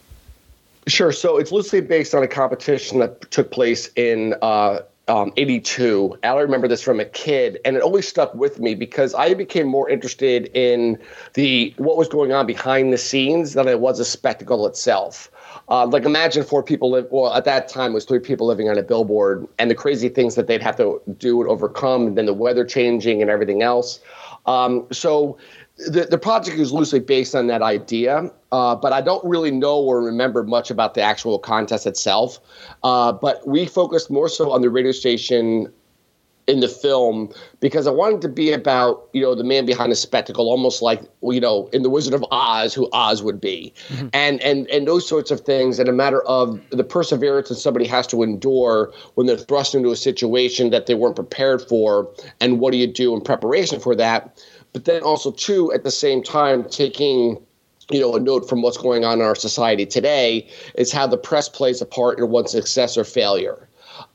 Sure. 0.88 1.12
So 1.12 1.38
it's 1.38 1.52
loosely 1.52 1.82
based 1.82 2.16
on 2.16 2.24
a 2.24 2.28
competition 2.28 3.00
that 3.00 3.30
took 3.30 3.52
place 3.52 3.92
in 3.96 4.36
uh, 4.42 4.80
um, 5.08 5.32
82. 5.38 6.18
And 6.24 6.34
I 6.34 6.40
remember 6.40 6.68
this 6.68 6.82
from 6.82 7.00
a 7.00 7.06
kid, 7.06 7.60
and 7.66 7.76
it 7.76 7.82
always 7.82 8.08
stuck 8.08 8.34
with 8.34 8.60
me 8.60 8.76
because 8.76 9.14
I 9.14 9.34
became 9.34 9.68
more 9.68 9.90
interested 9.90 10.50
in 10.54 10.98
the 11.34 11.74
what 11.78 11.98
was 11.98 12.08
going 12.08 12.32
on 12.32 12.48
behind 12.48 12.94
the 12.94 12.98
scenes 12.98 13.54
than 13.54 13.68
it 13.68 13.80
was 13.80 14.00
a 14.00 14.06
spectacle 14.06 14.66
itself. 14.66 15.30
Uh, 15.70 15.86
like 15.86 16.04
imagine 16.04 16.44
four 16.44 16.64
people 16.64 16.92
live. 16.92 17.08
Well, 17.12 17.34
at 17.34 17.46
that 17.46 17.68
time 17.68 17.92
it 17.92 17.96
was 17.96 18.06
three 18.06 18.20
people 18.20 18.48
living 18.48 18.70
on 18.70 18.78
a 18.78 18.84
billboard, 18.84 19.48
and 19.60 19.70
the 19.70 19.76
crazy 19.76 20.10
things 20.10 20.36
that 20.36 20.48
they'd 20.48 20.62
have 20.62 20.78
to 20.78 21.02
do 21.18 21.42
and 21.42 21.50
overcome, 21.50 22.08
and 22.08 22.18
then 22.18 22.26
the 22.26 22.34
weather 22.34 22.66
changing 22.66 23.22
and 23.22 23.30
everything 23.30 23.62
else. 23.62 24.00
Um, 24.46 24.88
so 24.92 25.38
the, 25.88 26.08
the 26.10 26.18
project 26.18 26.58
is 26.58 26.72
loosely 26.72 27.00
based 27.00 27.36
on 27.36 27.48
that 27.48 27.62
idea, 27.62 28.32
uh, 28.52 28.76
but 28.76 28.94
I 28.94 29.02
don't 29.02 29.24
really 29.26 29.52
know 29.52 29.80
or 29.80 30.02
remember 30.02 30.44
much 30.44 30.70
about 30.70 30.94
the 30.94 31.02
actual 31.02 31.40
contest 31.40 31.86
itself. 31.88 32.40
Uh, 32.84 33.12
but 33.12 33.46
we 33.48 33.66
focused 33.66 34.10
more 34.10 34.30
so 34.30 34.52
on 34.52 34.62
the 34.62 34.70
radio 34.70 34.92
station 34.92 35.72
in 36.52 36.60
the 36.60 36.68
film 36.68 37.34
because 37.62 37.88
I 37.88 37.92
wanted 37.92 38.22
to 38.22 38.30
be 38.30 38.52
about 38.52 39.08
you 39.14 39.22
know 39.22 39.34
the 39.34 39.44
man 39.44 39.66
behind 39.66 39.92
the 39.92 39.96
spectacle, 39.96 40.50
almost 40.50 40.82
like 40.82 41.02
you 41.24 41.40
know 41.40 41.70
in 41.72 41.82
the 41.82 41.90
Wizard 41.90 42.14
of 42.14 42.26
Oz, 42.30 42.74
who 42.74 42.90
Oz 42.92 43.24
would 43.24 43.40
be, 43.40 43.74
mm-hmm. 43.88 44.10
and 44.14 44.42
and 44.42 44.68
and 44.68 44.86
those 44.86 45.08
sorts 45.08 45.32
of 45.32 45.40
things, 45.42 45.80
and 45.80 45.88
a 45.88 45.94
matter 45.94 46.22
of 46.24 46.60
the 46.72 46.84
perseverance 46.84 47.48
that 47.50 47.56
somebody 47.56 47.86
has 47.86 48.06
to 48.08 48.22
endure 48.22 48.94
when 49.16 49.28
they're 49.28 49.38
thrust 49.38 49.74
into 49.74 49.92
a 49.92 49.96
situation 49.96 50.72
that 50.72 50.88
they 50.88 50.94
weren't 50.94 51.16
prepared 51.16 51.62
for, 51.62 52.12
and 52.42 52.60
what 52.60 52.72
do 52.72 52.78
you 52.78 52.88
do 52.88 53.16
in 53.16 53.22
preparation 53.22 53.80
for 53.80 53.96
that? 53.96 54.44
But 54.74 54.86
then 54.86 55.02
also 55.04 55.32
too, 55.32 55.72
at 55.74 55.84
the 55.84 55.92
same 55.92 56.22
time, 56.22 56.68
taking 56.70 57.38
you 57.90 58.00
know, 58.00 58.16
a 58.16 58.20
note 58.20 58.48
from 58.48 58.62
what's 58.62 58.78
going 58.78 59.04
on 59.04 59.20
in 59.20 59.26
our 59.26 59.36
society 59.36 59.86
today 59.86 60.48
is 60.76 60.92
how 60.92 61.08
the 61.08 61.18
press 61.18 61.50
plays 61.50 61.82
a 61.82 61.86
part 61.86 62.20
in 62.20 62.30
one's 62.30 62.52
success 62.52 62.98
or 62.98 63.04
failure. 63.04 63.68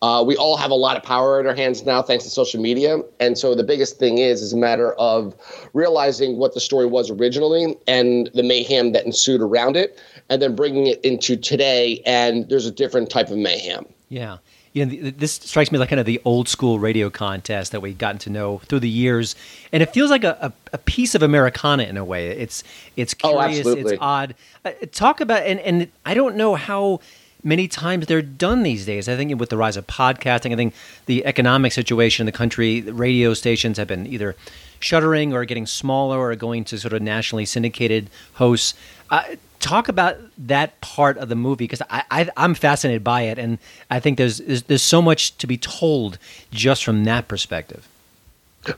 Uh, 0.03 0.23
we 0.27 0.37
all 0.37 0.57
have 0.57 0.71
a 0.71 0.75
lot 0.75 0.97
of 0.97 1.03
power 1.03 1.41
in 1.41 1.47
our 1.47 1.55
hands 1.55 1.85
now 1.85 2.03
thanks 2.03 2.25
to 2.25 2.31
social 2.31 2.61
media. 2.61 2.99
And 3.21 3.37
so 3.39 3.55
the 3.55 3.65
biggest 3.65 3.99
thing 3.99 4.19
is 4.19 4.43
is 4.43 4.53
a 4.53 4.57
matter 4.57 4.93
of 4.95 5.35
realizing 5.73 6.37
what 6.39 6.55
the 6.55 6.61
story 6.61 6.87
was 6.87 7.11
originally 7.11 7.77
and 7.87 8.31
the 8.35 8.43
mayhem 8.43 8.93
that 8.93 9.05
ensued 9.05 9.41
around 9.41 9.77
it, 9.77 9.99
and 10.29 10.41
then 10.41 10.55
bringing 10.55 10.87
it 10.87 11.01
into 11.05 11.37
today. 11.37 12.03
And 12.07 12.49
there's 12.49 12.67
a 12.67 12.71
different 12.71 13.11
type 13.11 13.31
of 13.31 13.39
mayhem. 13.39 13.87
Yeah. 14.09 14.39
You 14.73 14.85
know, 14.85 15.11
this 15.11 15.33
strikes 15.33 15.73
me 15.73 15.79
like 15.79 15.89
kind 15.89 16.01
of 16.01 16.05
the 16.05 16.21
old 16.27 16.51
school 16.51 16.79
radio 16.79 17.09
contest 17.09 17.73
that 17.73 17.81
we've 17.81 17.97
gotten 17.97 18.19
to 18.19 18.31
know 18.31 18.59
through 18.59 18.81
the 18.81 18.91
years, 18.91 19.35
and 19.73 19.83
it 19.83 19.87
feels 19.95 20.11
like 20.11 20.23
a, 20.23 20.53
a, 20.75 20.77
piece 20.77 21.15
of 21.15 21.23
Americana 21.23 21.85
in 21.85 21.97
a 21.97 22.05
way. 22.05 22.29
It's 22.29 22.63
it's 22.95 23.15
Oh, 23.25 23.31
curious, 23.39 23.61
absolutely. 23.61 23.95
it's 23.95 24.03
odd. 24.03 24.35
Uh, 24.67 24.73
talk 24.93 25.23
about 25.23 25.45
and 25.45 25.61
and 25.61 25.91
I 26.05 26.13
don't 26.13 26.37
know 26.37 26.57
how 26.57 27.01
many 27.47 27.69
times 27.69 28.07
they're 28.07 28.21
done 28.21 28.65
these 28.65 28.85
days. 28.85 29.09
I 29.09 29.17
think 29.17 29.39
with 29.39 29.51
the 29.51 29.57
rise 29.57 29.77
of 29.77 29.87
podcasting, 29.87 30.53
I 30.53 30.57
think 30.57 30.75
the 31.07 31.25
economic 31.25 31.73
situation 31.73 32.23
in 32.23 32.27
the 32.27 32.37
country, 32.37 32.81
the 32.81 32.93
radio 32.93 33.33
stations 33.33 33.79
have 33.79 33.87
been 33.87 34.07
either 34.07 34.35
shuttering 34.81 35.33
or 35.33 35.45
getting 35.45 35.65
smaller 35.65 36.19
or 36.19 36.35
going 36.35 36.65
to 36.65 36.79
sort 36.79 36.93
of 36.93 37.01
nationally 37.01 37.47
syndicated 37.47 38.11
hosts. 38.35 38.75
Uh, 39.11 39.23
talk 39.61 39.89
about 39.89 40.19
that 40.37 40.81
part 40.81 41.17
of 41.19 41.29
the 41.29 41.37
movie 41.37 41.65
because 41.65 41.83
I, 41.89 42.29
I'm 42.37 42.55
fascinated 42.55 43.05
by 43.05 43.23
it, 43.23 43.39
and 43.39 43.59
I 43.91 44.01
think 44.01 44.19
there's, 44.19 44.39
there's 44.39 44.65
there's 44.65 44.83
so 44.83 45.01
much 45.01 45.39
to 45.39 45.47
be 45.47 45.57
told 45.57 46.19
just 46.51 46.85
from 46.85 47.05
that 47.05 47.29
perspective. 47.29 47.89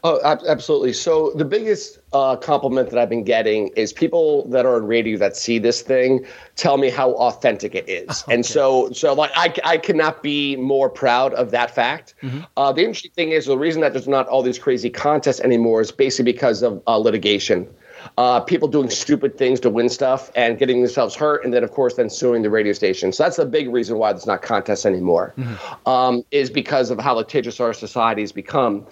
Oh, 0.04 0.20
absolutely. 0.24 0.92
So 0.92 1.32
the 1.34 1.44
biggest 1.44 1.98
uh, 2.12 2.36
compliment 2.36 2.90
that 2.90 2.98
I've 2.98 3.08
been 3.08 3.24
getting 3.24 3.68
is 3.68 3.92
people 3.92 4.46
that 4.48 4.66
are 4.66 4.76
in 4.78 4.86
radio 4.86 5.18
that 5.18 5.36
see 5.36 5.58
this 5.58 5.82
thing 5.82 6.24
tell 6.56 6.76
me 6.76 6.90
how 6.90 7.12
authentic 7.12 7.74
it 7.74 7.88
is, 7.88 8.24
and 8.30 8.44
so 8.44 8.90
so 8.92 9.14
like 9.14 9.30
I, 9.34 9.54
I 9.64 9.78
cannot 9.78 10.22
be 10.22 10.56
more 10.56 10.88
proud 10.88 11.34
of 11.34 11.50
that 11.50 11.74
fact. 11.74 12.14
Uh, 12.56 12.72
the 12.72 12.82
interesting 12.82 13.12
thing 13.12 13.30
is 13.30 13.46
the 13.46 13.58
reason 13.58 13.80
that 13.82 13.92
there's 13.92 14.08
not 14.08 14.26
all 14.28 14.42
these 14.42 14.58
crazy 14.58 14.90
contests 14.90 15.40
anymore 15.40 15.80
is 15.80 15.90
basically 15.92 16.32
because 16.32 16.62
of 16.62 16.82
uh, 16.86 16.96
litigation. 16.96 17.68
Uh, 18.16 18.40
people 18.40 18.68
doing 18.68 18.88
stupid 18.90 19.36
things 19.36 19.60
to 19.60 19.70
win 19.70 19.88
stuff 19.88 20.30
and 20.36 20.58
getting 20.58 20.80
themselves 20.82 21.14
hurt, 21.14 21.44
and 21.44 21.52
then 21.52 21.64
of 21.64 21.72
course 21.72 21.94
then 21.94 22.08
suing 22.08 22.42
the 22.42 22.50
radio 22.50 22.72
station. 22.72 23.12
So 23.12 23.24
that's 23.24 23.36
the 23.36 23.46
big 23.46 23.68
reason 23.70 23.98
why 23.98 24.12
there's 24.12 24.26
not 24.26 24.42
contests 24.42 24.86
anymore, 24.86 25.34
um, 25.86 26.24
is 26.30 26.48
because 26.50 26.90
of 26.90 26.98
how 27.00 27.14
litigious 27.14 27.60
our 27.60 27.72
society 27.72 28.22
has 28.22 28.32
become. 28.32 28.86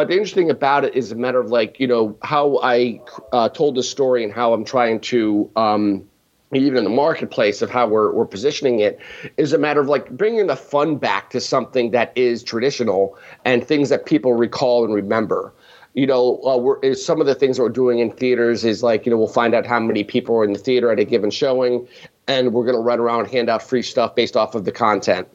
But 0.00 0.08
the 0.08 0.14
interesting 0.14 0.44
thing 0.44 0.50
about 0.50 0.86
it 0.86 0.94
is 0.94 1.12
a 1.12 1.14
matter 1.14 1.38
of 1.40 1.50
like, 1.50 1.78
you 1.78 1.86
know, 1.86 2.16
how 2.22 2.58
I 2.62 3.02
uh, 3.34 3.50
told 3.50 3.74
the 3.74 3.82
story 3.82 4.24
and 4.24 4.32
how 4.32 4.54
I'm 4.54 4.64
trying 4.64 4.98
to, 5.00 5.50
um, 5.56 6.08
even 6.54 6.78
in 6.78 6.84
the 6.84 6.88
marketplace 6.88 7.60
of 7.60 7.68
how 7.68 7.86
we're, 7.86 8.10
we're 8.10 8.24
positioning 8.24 8.80
it, 8.80 8.98
is 9.36 9.52
a 9.52 9.58
matter 9.58 9.78
of 9.78 9.88
like 9.88 10.08
bringing 10.08 10.46
the 10.46 10.56
fun 10.56 10.96
back 10.96 11.28
to 11.28 11.38
something 11.38 11.90
that 11.90 12.16
is 12.16 12.42
traditional 12.42 13.18
and 13.44 13.62
things 13.62 13.90
that 13.90 14.06
people 14.06 14.32
recall 14.32 14.86
and 14.86 14.94
remember. 14.94 15.52
You 15.92 16.06
know, 16.06 16.40
uh, 16.46 16.56
we're, 16.56 16.94
some 16.94 17.20
of 17.20 17.26
the 17.26 17.34
things 17.34 17.58
that 17.58 17.64
we're 17.64 17.68
doing 17.68 17.98
in 17.98 18.10
theaters 18.10 18.64
is 18.64 18.82
like, 18.82 19.04
you 19.04 19.12
know, 19.12 19.18
we'll 19.18 19.28
find 19.28 19.52
out 19.54 19.66
how 19.66 19.80
many 19.80 20.02
people 20.02 20.34
are 20.36 20.44
in 20.44 20.54
the 20.54 20.58
theater 20.58 20.90
at 20.90 20.98
a 20.98 21.04
given 21.04 21.30
showing, 21.30 21.86
and 22.30 22.52
we're 22.52 22.64
going 22.64 22.76
to 22.76 22.80
run 22.80 23.00
around 23.00 23.20
and 23.20 23.30
hand 23.30 23.50
out 23.50 23.60
free 23.60 23.82
stuff 23.82 24.14
based 24.14 24.36
off 24.36 24.54
of 24.54 24.64
the 24.64 24.70
content. 24.70 25.26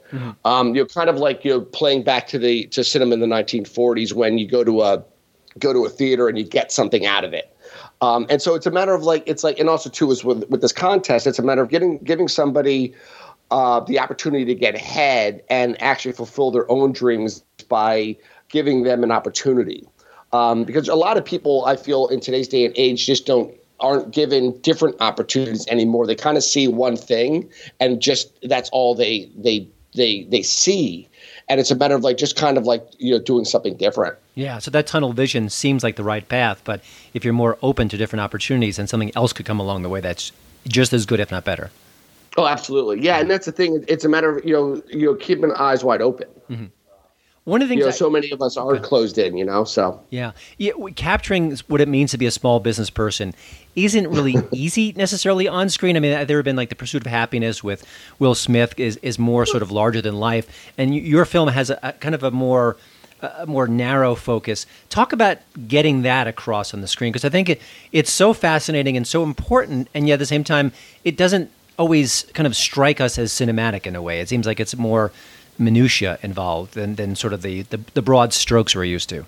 Um, 0.45 0.73
you 0.73 0.81
know, 0.81 0.85
kind 0.85 1.09
of 1.09 1.17
like 1.17 1.43
you 1.43 1.51
know, 1.51 1.61
playing 1.61 2.03
back 2.03 2.27
to 2.27 2.39
the 2.39 2.67
to 2.67 2.83
cinema 2.83 3.13
in 3.13 3.19
the 3.19 3.27
1940s 3.27 4.13
when 4.13 4.37
you 4.37 4.47
go 4.47 4.63
to 4.63 4.81
a 4.81 5.03
go 5.59 5.73
to 5.73 5.85
a 5.85 5.89
theater 5.89 6.29
and 6.29 6.37
you 6.37 6.45
get 6.45 6.71
something 6.71 7.05
out 7.05 7.25
of 7.25 7.33
it. 7.33 7.55
Um, 8.01 8.25
and 8.29 8.41
so 8.41 8.55
it's 8.55 8.65
a 8.65 8.71
matter 8.71 8.93
of 8.93 9.03
like 9.03 9.23
it's 9.25 9.43
like 9.43 9.59
and 9.59 9.69
also 9.69 9.89
too 9.89 10.09
is 10.11 10.23
with 10.23 10.49
with 10.49 10.61
this 10.61 10.71
contest 10.71 11.27
it's 11.27 11.39
a 11.39 11.43
matter 11.43 11.61
of 11.61 11.69
getting 11.69 11.97
giving 11.99 12.27
somebody 12.27 12.93
uh, 13.51 13.81
the 13.81 13.99
opportunity 13.99 14.45
to 14.45 14.55
get 14.55 14.75
ahead 14.75 15.43
and 15.49 15.79
actually 15.81 16.13
fulfill 16.13 16.51
their 16.51 16.69
own 16.71 16.93
dreams 16.93 17.43
by 17.67 18.15
giving 18.49 18.83
them 18.83 19.03
an 19.03 19.11
opportunity. 19.11 19.85
Um, 20.33 20.63
because 20.63 20.87
a 20.87 20.95
lot 20.95 21.17
of 21.17 21.25
people 21.25 21.65
I 21.65 21.75
feel 21.75 22.07
in 22.07 22.19
today's 22.19 22.47
day 22.47 22.65
and 22.65 22.73
age 22.77 23.05
just 23.05 23.25
don't 23.25 23.53
aren't 23.79 24.12
given 24.12 24.60
different 24.62 24.96
opportunities 25.01 25.67
anymore. 25.67 26.08
They 26.08 26.15
kind 26.15 26.38
of 26.38 26.44
see 26.44 26.67
one 26.67 26.96
thing 26.96 27.50
and 27.79 28.01
just 28.01 28.32
that's 28.48 28.70
all 28.70 28.96
they 28.96 29.29
they 29.36 29.67
they 29.94 30.24
they 30.24 30.41
see. 30.41 31.08
And 31.48 31.60
it's 31.60 31.72
a 31.72 31.75
matter 31.75 31.96
of 31.96 32.03
like 32.03 32.17
just 32.17 32.36
kind 32.36 32.58
of 32.58 32.65
like 32.65 32.86
you 32.98 33.12
know 33.12 33.20
doing 33.20 33.46
something 33.46 33.75
different. 33.75 34.15
Yeah, 34.36 34.60
so 34.60 34.72
that 34.72 34.88
tunnel 34.88 35.13
vision 35.13 35.50
seems 35.50 35.84
like 35.84 35.96
the 35.96 36.03
right 36.03 36.27
path, 36.27 36.62
but 36.65 36.82
if 37.13 37.24
you're 37.24 37.34
more 37.34 37.58
open 37.62 37.88
to 37.89 37.98
different 37.98 38.22
opportunities, 38.22 38.77
then 38.77 38.88
something 38.88 39.12
else 39.15 39.32
could 39.32 39.46
come 39.46 39.60
along 39.60 39.84
the 39.84 39.89
way 39.89 40.01
that's 40.01 40.32
just 40.67 40.91
as 40.91 41.05
good, 41.05 41.20
if 41.22 41.32
not 41.32 41.46
better. 41.46 41.72
Oh, 42.38 42.46
absolutely. 42.46 43.01
Yeah, 43.01 43.15
and 43.15 43.24
mm-hmm. 43.24 43.29
that's 43.29 43.46
the 43.46 43.51
thing. 43.51 43.86
It's 43.88 44.03
a 44.03 44.10
matter 44.10 44.38
of 44.38 44.46
you 44.46 44.53
know 44.53 44.82
you 44.89 45.05
know 45.05 45.15
keeping 45.15 45.51
eyes 45.53 45.84
wide 45.84 46.01
open. 46.01 46.27
Mm-hmm. 46.50 46.65
One 47.45 47.61
of 47.61 47.67
the 47.67 47.73
things 47.73 47.79
You 47.79 47.85
know, 47.85 47.89
I- 47.89 47.93
so 47.95 48.09
many 48.09 48.31
of 48.31 48.41
us 48.41 48.57
are 48.57 48.77
closed 48.79 49.17
in. 49.17 49.37
You 49.37 49.45
know, 49.45 49.63
so 49.63 49.99
Yeah. 50.09 50.31
yeah. 50.57 50.71
Capturing 50.95 51.55
what 51.67 51.79
it 51.79 51.87
means 51.87 52.11
to 52.11 52.17
be 52.17 52.25
a 52.25 52.31
small 52.31 52.59
business 52.59 52.89
person 52.89 53.33
isn't 53.75 54.07
really 54.09 54.35
easy 54.51 54.93
necessarily 54.97 55.47
on 55.47 55.69
screen. 55.69 55.95
I 55.95 55.99
mean, 55.99 56.25
there 56.27 56.37
have 56.37 56.45
been 56.45 56.55
like 56.55 56.69
The 56.69 56.75
Pursuit 56.75 57.05
of 57.05 57.11
Happiness 57.11 57.63
with 57.63 57.85
Will 58.19 58.35
Smith 58.35 58.73
is, 58.79 58.97
is 59.03 59.17
more 59.19 59.45
sort 59.45 59.61
of 59.63 59.71
larger 59.71 60.01
than 60.01 60.15
life. 60.19 60.47
And 60.77 60.95
your 60.95 61.23
film 61.25 61.49
has 61.49 61.69
a, 61.69 61.79
a 61.83 61.93
kind 61.93 62.15
of 62.15 62.23
a 62.23 62.31
more 62.31 62.77
a 63.21 63.45
more 63.47 63.65
narrow 63.67 64.13
focus. 64.13 64.65
Talk 64.89 65.13
about 65.13 65.37
getting 65.67 66.01
that 66.03 66.27
across 66.27 66.73
on 66.73 66.81
the 66.81 66.87
screen 66.87 67.11
because 67.11 67.25
I 67.25 67.29
think 67.29 67.49
it, 67.49 67.61
it's 67.91 68.11
so 68.11 68.33
fascinating 68.33 68.97
and 68.97 69.07
so 69.07 69.23
important, 69.23 69.87
and 69.95 70.07
yet 70.07 70.15
at 70.15 70.19
the 70.19 70.25
same 70.25 70.43
time, 70.43 70.73
it 71.03 71.15
doesn't 71.17 71.49
always 71.79 72.23
kind 72.33 72.45
of 72.45 72.55
strike 72.55 72.99
us 73.01 73.17
as 73.17 73.31
cinematic 73.31 73.87
in 73.87 73.95
a 73.95 74.01
way. 74.01 74.19
It 74.19 74.29
seems 74.29 74.45
like 74.45 74.59
it's 74.59 74.75
more 74.75 75.11
minutia 75.57 76.17
involved 76.21 76.74
than, 76.74 76.95
than 76.95 77.15
sort 77.15 77.33
of 77.33 77.41
the, 77.41 77.63
the, 77.63 77.79
the 77.93 78.01
broad 78.01 78.33
strokes 78.33 78.75
we're 78.75 78.83
used 78.83 79.09
to. 79.09 79.25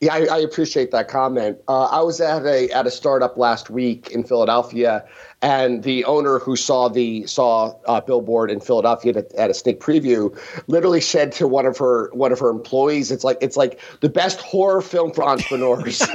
Yeah, 0.00 0.14
I, 0.14 0.26
I 0.32 0.38
appreciate 0.38 0.90
that 0.90 1.06
comment. 1.06 1.58
Uh, 1.68 1.84
I 1.84 2.02
was 2.02 2.20
at 2.20 2.44
a 2.44 2.68
at 2.70 2.88
a 2.88 2.90
startup 2.90 3.36
last 3.36 3.70
week 3.70 4.10
in 4.10 4.24
Philadelphia, 4.24 5.04
and 5.42 5.84
the 5.84 6.04
owner 6.06 6.40
who 6.40 6.56
saw 6.56 6.88
the 6.88 7.24
saw 7.28 7.76
uh, 7.86 8.00
billboard 8.00 8.50
in 8.50 8.58
Philadelphia 8.58 9.12
at, 9.18 9.32
at, 9.34 9.50
a 9.50 9.54
sneak 9.54 9.78
preview 9.78 10.36
literally 10.66 11.00
said 11.00 11.30
to 11.32 11.46
one 11.46 11.66
of 11.66 11.78
her 11.78 12.10
one 12.14 12.32
of 12.32 12.40
her 12.40 12.50
employees, 12.50 13.12
"It's 13.12 13.22
like 13.22 13.38
it's 13.40 13.56
like 13.56 13.78
the 14.00 14.08
best 14.08 14.40
horror 14.40 14.80
film 14.80 15.12
for 15.12 15.22
entrepreneurs." 15.22 16.02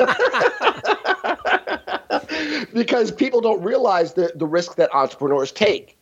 because 2.73 3.11
people 3.11 3.41
don't 3.41 3.61
realize 3.61 4.13
the, 4.13 4.31
the 4.35 4.45
risk 4.45 4.75
that 4.75 4.93
entrepreneurs 4.93 5.51
take. 5.51 5.96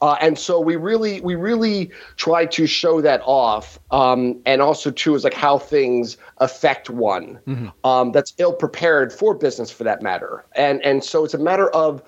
Uh, 0.00 0.16
and 0.20 0.38
so 0.38 0.60
we 0.60 0.76
really 0.76 1.20
we 1.22 1.34
really 1.34 1.90
try 2.16 2.46
to 2.46 2.66
show 2.66 3.00
that 3.00 3.20
off, 3.24 3.78
um, 3.90 4.40
and 4.46 4.62
also 4.62 4.90
too 4.90 5.14
is 5.14 5.24
like 5.24 5.34
how 5.34 5.58
things 5.58 6.16
affect 6.38 6.88
one 6.88 7.38
mm-hmm. 7.46 7.68
um, 7.84 8.12
that's 8.12 8.32
ill 8.38 8.52
prepared 8.52 9.12
for 9.12 9.34
business 9.34 9.70
for 9.70 9.84
that 9.84 10.00
matter. 10.00 10.44
And 10.54 10.80
and 10.84 11.02
so 11.02 11.24
it's 11.24 11.34
a 11.34 11.38
matter 11.38 11.68
of 11.70 12.02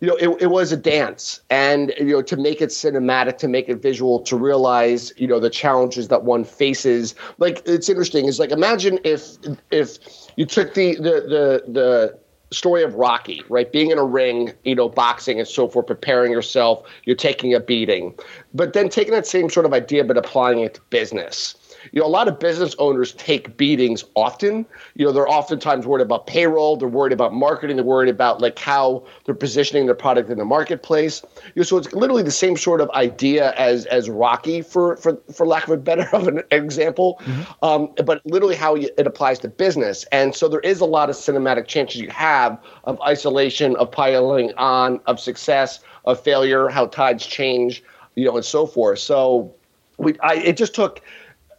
you 0.00 0.08
know, 0.08 0.16
it, 0.16 0.42
it 0.42 0.46
was 0.46 0.72
a 0.72 0.76
dance 0.76 1.42
and, 1.50 1.92
you 1.98 2.06
know, 2.06 2.22
to 2.22 2.36
make 2.36 2.62
it 2.62 2.70
cinematic, 2.70 3.36
to 3.38 3.48
make 3.48 3.68
it 3.68 3.82
visual, 3.82 4.20
to 4.20 4.36
realize, 4.36 5.12
you 5.18 5.26
know, 5.26 5.38
the 5.38 5.50
challenges 5.50 6.08
that 6.08 6.24
one 6.24 6.42
faces. 6.42 7.14
Like, 7.36 7.62
it's 7.66 7.88
interesting. 7.88 8.24
Is 8.24 8.38
like, 8.38 8.50
imagine 8.50 8.98
if, 9.04 9.36
if 9.70 9.98
you 10.36 10.46
took 10.46 10.72
the, 10.72 10.94
the, 10.96 11.02
the, 11.02 11.64
the, 11.68 12.18
story 12.52 12.82
of 12.82 12.94
Rocky, 12.94 13.42
right? 13.48 13.70
Being 13.70 13.90
in 13.90 13.98
a 13.98 14.04
ring, 14.04 14.52
you 14.64 14.74
know, 14.74 14.88
boxing 14.88 15.38
and 15.38 15.46
so 15.46 15.68
forth, 15.68 15.86
preparing 15.86 16.32
yourself, 16.32 16.86
you're 17.04 17.16
taking 17.16 17.54
a 17.54 17.60
beating. 17.60 18.14
But 18.54 18.72
then 18.72 18.88
taking 18.88 19.12
that 19.14 19.26
same 19.26 19.50
sort 19.50 19.66
of 19.66 19.72
idea, 19.72 20.04
but 20.04 20.16
applying 20.16 20.60
it 20.60 20.74
to 20.74 20.80
business 20.90 21.54
you 21.92 22.00
know, 22.00 22.06
a 22.06 22.08
lot 22.08 22.28
of 22.28 22.38
business 22.38 22.74
owners 22.78 23.12
take 23.12 23.56
beatings 23.56 24.04
often. 24.14 24.66
You 24.94 25.06
know, 25.06 25.12
they're 25.12 25.28
oftentimes 25.28 25.86
worried 25.86 26.02
about 26.02 26.26
payroll, 26.26 26.76
they're 26.76 26.88
worried 26.88 27.12
about 27.12 27.34
marketing, 27.34 27.76
they're 27.76 27.84
worried 27.84 28.10
about 28.10 28.40
like 28.40 28.58
how 28.58 29.04
they're 29.24 29.34
positioning 29.34 29.86
their 29.86 29.94
product 29.94 30.30
in 30.30 30.38
the 30.38 30.44
marketplace. 30.44 31.22
You 31.54 31.60
know, 31.60 31.62
so 31.62 31.78
it's 31.78 31.92
literally 31.92 32.22
the 32.22 32.30
same 32.30 32.56
sort 32.56 32.80
of 32.80 32.90
idea 32.90 33.52
as 33.52 33.86
as 33.86 34.08
Rocky, 34.08 34.62
for 34.62 34.96
for 34.96 35.18
for 35.32 35.46
lack 35.46 35.64
of 35.64 35.70
a 35.70 35.76
better 35.76 36.08
of 36.14 36.28
an 36.28 36.42
example, 36.50 37.20
mm-hmm. 37.24 37.64
um, 37.64 37.92
but 38.04 38.24
literally 38.24 38.56
how 38.56 38.76
it 38.76 39.06
applies 39.06 39.38
to 39.40 39.48
business. 39.48 40.04
And 40.12 40.34
so 40.34 40.48
there 40.48 40.60
is 40.60 40.80
a 40.80 40.86
lot 40.86 41.10
of 41.10 41.16
cinematic 41.16 41.66
chances 41.66 42.00
you 42.00 42.10
have 42.10 42.58
of 42.84 43.00
isolation, 43.02 43.76
of 43.76 43.90
piling 43.90 44.52
on, 44.56 45.00
of 45.06 45.20
success, 45.20 45.80
of 46.04 46.20
failure, 46.22 46.68
how 46.68 46.86
tides 46.86 47.26
change, 47.26 47.82
you 48.14 48.26
know, 48.26 48.36
and 48.36 48.44
so 48.44 48.66
forth. 48.66 48.98
So 48.98 49.54
we, 49.98 50.18
I, 50.20 50.34
it 50.36 50.56
just 50.56 50.74
took 50.74 51.00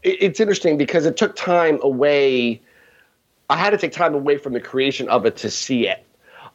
it's 0.04 0.40
interesting 0.40 0.78
because 0.78 1.06
it 1.06 1.18
took 1.18 1.36
time 1.36 1.80
away. 1.82 2.62
I 3.50 3.58
had 3.58 3.72
to 3.72 3.78
take 3.78 3.92
time 3.92 4.14
away 4.14 4.38
from 4.38 4.54
the 4.54 4.62
creation 4.62 5.08
of 5.10 5.26
it 5.26 5.38
to 5.38 5.50
see 5.50 5.88
it. 5.88 6.06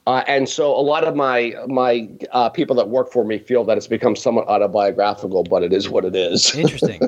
Uh, 0.07 0.23
and 0.29 0.49
so 0.49 0.71
a 0.73 0.81
lot 0.81 1.03
of 1.03 1.17
my 1.17 1.53
my 1.67 2.09
uh, 2.31 2.49
people 2.49 2.77
that 2.77 2.89
work 2.89 3.11
for 3.11 3.25
me 3.25 3.39
feel 3.39 3.65
that 3.65 3.77
it's 3.77 3.89
become 3.89 4.15
somewhat 4.15 4.47
autobiographical, 4.47 5.43
but 5.43 5.65
it 5.65 5.73
is 5.73 5.89
what 5.89 6.05
it 6.05 6.15
is. 6.15 6.55
Interesting. 6.57 7.01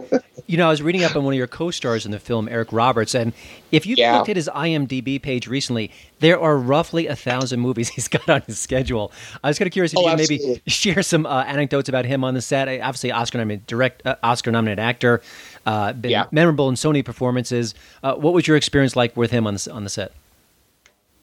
You 0.47 0.57
know, 0.57 0.67
I 0.67 0.71
was 0.71 0.83
reading 0.83 1.05
up 1.05 1.15
on 1.15 1.25
one 1.25 1.35
of 1.35 1.39
your 1.39 1.47
co-stars 1.47 2.07
in 2.07 2.11
the 2.11 2.19
film, 2.19 2.49
Eric 2.49 2.73
Roberts, 2.73 3.15
and 3.15 3.33
if 3.71 3.87
you 3.87 3.95
yeah. 3.99 4.17
looked 4.17 4.31
at 4.31 4.37
his 4.37 4.49
IMDb 4.53 5.21
page 5.23 5.47
recently, 5.47 5.93
there 6.19 6.41
are 6.41 6.57
roughly 6.57 7.07
a 7.07 7.15
thousand 7.15 7.61
movies 7.61 7.89
he's 7.99 8.09
got 8.09 8.29
on 8.29 8.43
his 8.43 8.59
schedule. 8.59 9.13
I 9.45 9.49
was 9.49 9.59
kind 9.59 9.69
of 9.69 9.73
curious 9.73 9.93
if 9.93 9.99
oh, 9.99 10.11
you 10.11 10.17
maybe 10.17 10.63
share 10.67 11.03
some 11.03 11.25
uh, 11.25 11.45
anecdotes 11.45 11.89
about 11.89 12.05
him 12.05 12.25
on 12.25 12.35
the 12.35 12.43
set. 12.43 12.67
Obviously, 12.67 13.13
Oscar-nominated 13.13 13.67
direct, 13.67 14.05
uh, 14.07 14.17
Oscar-nominated 14.25 14.81
actor, 14.81 15.23
uh, 15.67 15.93
been 15.93 16.11
yeah. 16.11 16.27
memorable 16.33 16.69
in 16.69 16.75
Sony 16.75 17.05
performances. 17.05 17.75
Uh, 18.03 18.15
what 18.15 18.33
was 18.33 18.49
your 18.49 18.57
experience 18.57 18.97
like 18.97 19.17
with 19.17 19.31
him 19.31 19.47
on 19.47 19.55
the, 19.55 19.71
on 19.71 19.85
the 19.85 19.91
set? 19.91 20.13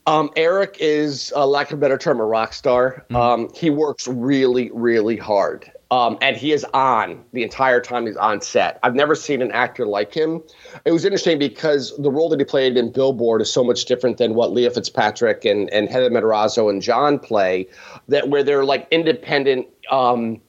Um, 0.08 0.30
Eric 0.36 0.78
is, 0.80 1.34
uh, 1.36 1.48
lack 1.48 1.72
of 1.72 1.80
a 1.80 1.82
better 1.82 1.98
term, 1.98 2.20
a 2.20 2.26
rock 2.26 2.54
star. 2.54 3.06
Mm-hmm. 3.10 3.16
Um, 3.16 3.50
he 3.56 3.70
works 3.70 4.08
really, 4.08 4.70
really 4.72 5.18
hard. 5.18 5.72
Um, 5.92 6.18
and 6.22 6.36
he 6.36 6.52
is 6.52 6.66
on 6.74 7.24
the 7.34 7.44
entire 7.44 7.80
time 7.80 8.08
he's 8.08 8.18
on 8.18 8.42
set. 8.42 8.80
I've 8.82 8.96
never 8.96 9.14
seen 9.14 9.42
an 9.42 9.52
actor 9.52 9.86
like 9.86 10.14
him. 10.14 10.42
It 10.84 10.92
was 10.92 11.06
interesting 11.06 11.38
because 11.38 11.96
the 11.98 12.10
role 12.12 12.28
that 12.30 12.40
he 12.40 12.46
played 12.46 12.76
in 12.76 12.92
Billboard 12.92 13.42
is 13.42 13.52
so 13.52 13.64
much 13.64 13.86
different 13.86 14.18
than 14.18 14.34
what 14.34 14.52
Leah 14.52 14.72
Fitzpatrick 14.72 15.46
and, 15.46 15.70
and 15.70 15.88
Heather 15.88 16.10
Matarazzo 16.10 16.70
and 16.70 16.82
John 16.82 17.20
play, 17.20 17.68
that 18.08 18.30
where 18.30 18.44
they're 18.44 18.66
like 18.66 18.88
independent 18.90 19.68
um, 19.92 20.42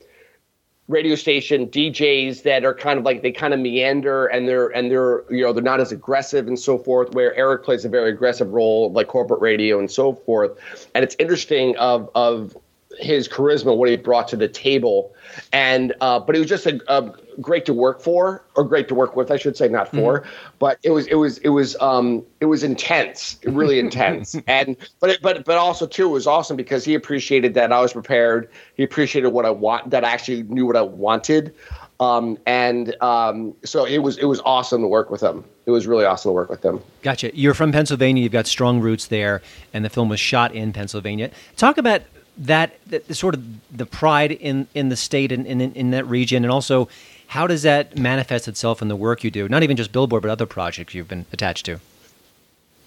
radio 0.88 1.16
station 1.16 1.66
DJs 1.66 2.42
that 2.44 2.64
are 2.64 2.75
kind 2.75 2.99
of 2.99 3.05
like 3.05 3.22
they 3.22 3.33
kind 3.33 3.53
of 3.53 3.61
meander 3.61 4.27
and 4.27 4.49
they're 4.49 4.68
and 4.68 4.90
they're 4.90 5.25
you 5.31 5.42
know 5.42 5.53
they're 5.53 5.62
not 5.62 5.81
as 5.81 5.90
aggressive 5.92 6.46
and 6.46 6.59
so 6.59 6.79
forth. 6.79 7.12
Where 7.14 7.35
Eric 7.35 7.64
plays 7.64 7.85
a 7.85 7.88
very 7.88 8.11
aggressive 8.11 8.53
role 8.53 8.92
like 8.92 9.09
corporate 9.09 9.40
radio 9.40 9.79
and 9.79 9.90
so 9.90 10.14
forth. 10.14 10.59
And 10.94 11.03
it's 11.03 11.16
interesting 11.18 11.77
of 11.77 12.09
of 12.14 12.57
his 12.98 13.28
charisma, 13.28 13.76
what 13.76 13.88
he 13.88 13.96
brought 13.96 14.28
to 14.28 14.37
the 14.37 14.48
table, 14.48 15.14
and 15.52 15.94
uh, 16.00 16.18
but 16.18 16.35
he 16.35 16.40
was 16.40 16.48
just 16.48 16.66
a, 16.66 16.80
a, 16.88 17.12
great 17.40 17.66
to 17.66 17.74
work 17.74 18.00
for, 18.00 18.44
or 18.54 18.64
great 18.64 18.88
to 18.88 18.94
work 18.94 19.16
with, 19.16 19.30
I 19.30 19.37
should 19.37 19.56
say, 19.56 19.68
not 19.68 19.90
for. 19.90 20.20
Mm-hmm. 20.20 20.30
But 20.59 20.78
it 20.82 20.90
was 20.90 21.06
it 21.09 21.16
was 21.16 21.38
it 21.38 21.50
was 21.50 21.76
um 21.80 22.24
it 22.40 22.46
was 22.46 22.62
intense, 22.62 23.38
really 23.44 23.78
intense, 23.78 24.37
and 24.46 24.76
but 25.00 25.11
it, 25.11 25.22
but 25.22 25.44
but 25.44 25.59
also 25.59 25.87
too 25.87 26.06
it 26.06 26.12
was 26.12 26.26
awesome 26.26 26.56
because 26.56 26.85
he 26.85 26.94
appreciated 26.94 27.54
that 27.54 27.72
I 27.72 27.80
was 27.80 27.92
prepared. 27.92 28.50
He 28.74 28.82
appreciated 28.82 29.28
what 29.30 29.44
I 29.44 29.50
want, 29.50 29.90
that 29.90 30.04
I 30.04 30.11
actually 30.11 30.42
knew 30.44 30.66
what 30.66 30.76
I 30.76 30.82
wanted. 30.82 31.54
Um, 31.98 32.38
and 32.46 32.94
um, 33.02 33.54
so 33.64 33.85
it 33.85 33.98
was 33.98 34.18
it 34.18 34.26
was 34.26 34.40
awesome 34.44 34.82
to 34.82 34.88
work 34.88 35.11
with 35.11 35.22
him. 35.22 35.44
It 35.64 35.70
was 35.70 35.87
really 35.87 36.04
awesome 36.04 36.30
to 36.30 36.32
work 36.35 36.50
with 36.50 36.64
him. 36.64 36.80
Gotcha. 37.02 37.37
You're 37.37 37.54
from 37.54 37.72
Pennsylvania. 37.72 38.22
You've 38.22 38.32
got 38.32 38.46
strong 38.46 38.80
roots 38.80 39.06
there, 39.06 39.42
and 39.72 39.85
the 39.85 39.90
film 39.90 40.09
was 40.09 40.20
shot 40.20 40.54
in 40.54 40.72
Pennsylvania. 40.72 41.30
Talk 41.56 41.78
about 41.78 42.02
that, 42.38 42.79
that 42.88 43.14
sort 43.14 43.35
of 43.35 43.42
the 43.77 43.87
pride 43.87 44.33
in, 44.33 44.66
in 44.75 44.88
the 44.88 44.96
state 44.96 45.33
and 45.33 45.46
in, 45.46 45.61
in, 45.61 45.72
in 45.72 45.90
that 45.90 46.07
region, 46.07 46.44
and 46.44 46.53
also 46.53 46.88
how 47.29 47.46
does 47.46 47.62
that 47.62 47.99
manifest 47.99 48.49
itself 48.49 48.83
in 48.83 48.88
the 48.88 48.96
work 48.96 49.25
you 49.25 49.31
do? 49.31 49.49
Not 49.49 49.62
even 49.62 49.77
just 49.77 49.92
Billboard, 49.92 50.22
but 50.22 50.31
other 50.31 50.46
projects 50.46 50.94
you've 50.94 51.09
been 51.09 51.27
attached 51.33 51.66
to. 51.66 51.81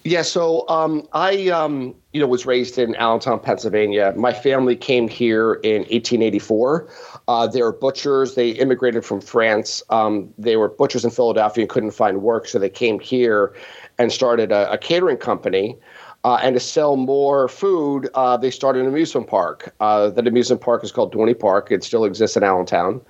Yeah, 0.05 0.21
so 0.21 0.67
um, 0.69 1.05
I, 1.11 1.49
um, 1.49 1.93
you 2.13 2.21
know, 2.21 2.27
was 2.27 2.45
raised 2.45 2.77
in 2.77 2.95
Allentown, 2.95 3.37
Pennsylvania. 3.39 4.13
My 4.15 4.33
family 4.33 4.75
came 4.77 5.09
here 5.09 5.55
in 5.55 5.81
1884. 5.81 6.89
Uh, 7.27 7.47
they 7.47 7.61
were 7.61 7.73
butchers. 7.73 8.35
They 8.35 8.51
immigrated 8.51 9.03
from 9.03 9.19
France. 9.19 9.83
Um, 9.89 10.33
they 10.37 10.55
were 10.55 10.69
butchers 10.69 11.03
in 11.03 11.11
Philadelphia 11.11 11.63
and 11.63 11.69
couldn't 11.69 11.91
find 11.91 12.21
work, 12.21 12.47
so 12.47 12.59
they 12.59 12.69
came 12.69 12.99
here 12.99 13.53
and 13.97 14.11
started 14.11 14.53
a, 14.53 14.71
a 14.71 14.77
catering 14.77 15.17
company. 15.17 15.77
Uh, 16.25 16.35
and 16.43 16.53
to 16.53 16.59
sell 16.59 16.97
more 16.97 17.47
food, 17.47 18.09
uh, 18.13 18.35
they 18.35 18.51
started 18.51 18.81
an 18.81 18.87
amusement 18.87 19.27
park. 19.27 19.73
Uh, 19.79 20.09
that 20.09 20.27
amusement 20.27 20.61
park 20.61 20.83
is 20.83 20.91
called 20.91 21.13
Dorney 21.13 21.37
Park. 21.37 21.71
It 21.71 21.83
still 21.83 22.03
exists 22.03 22.35
in 22.35 22.43
Allentown. 22.43 23.01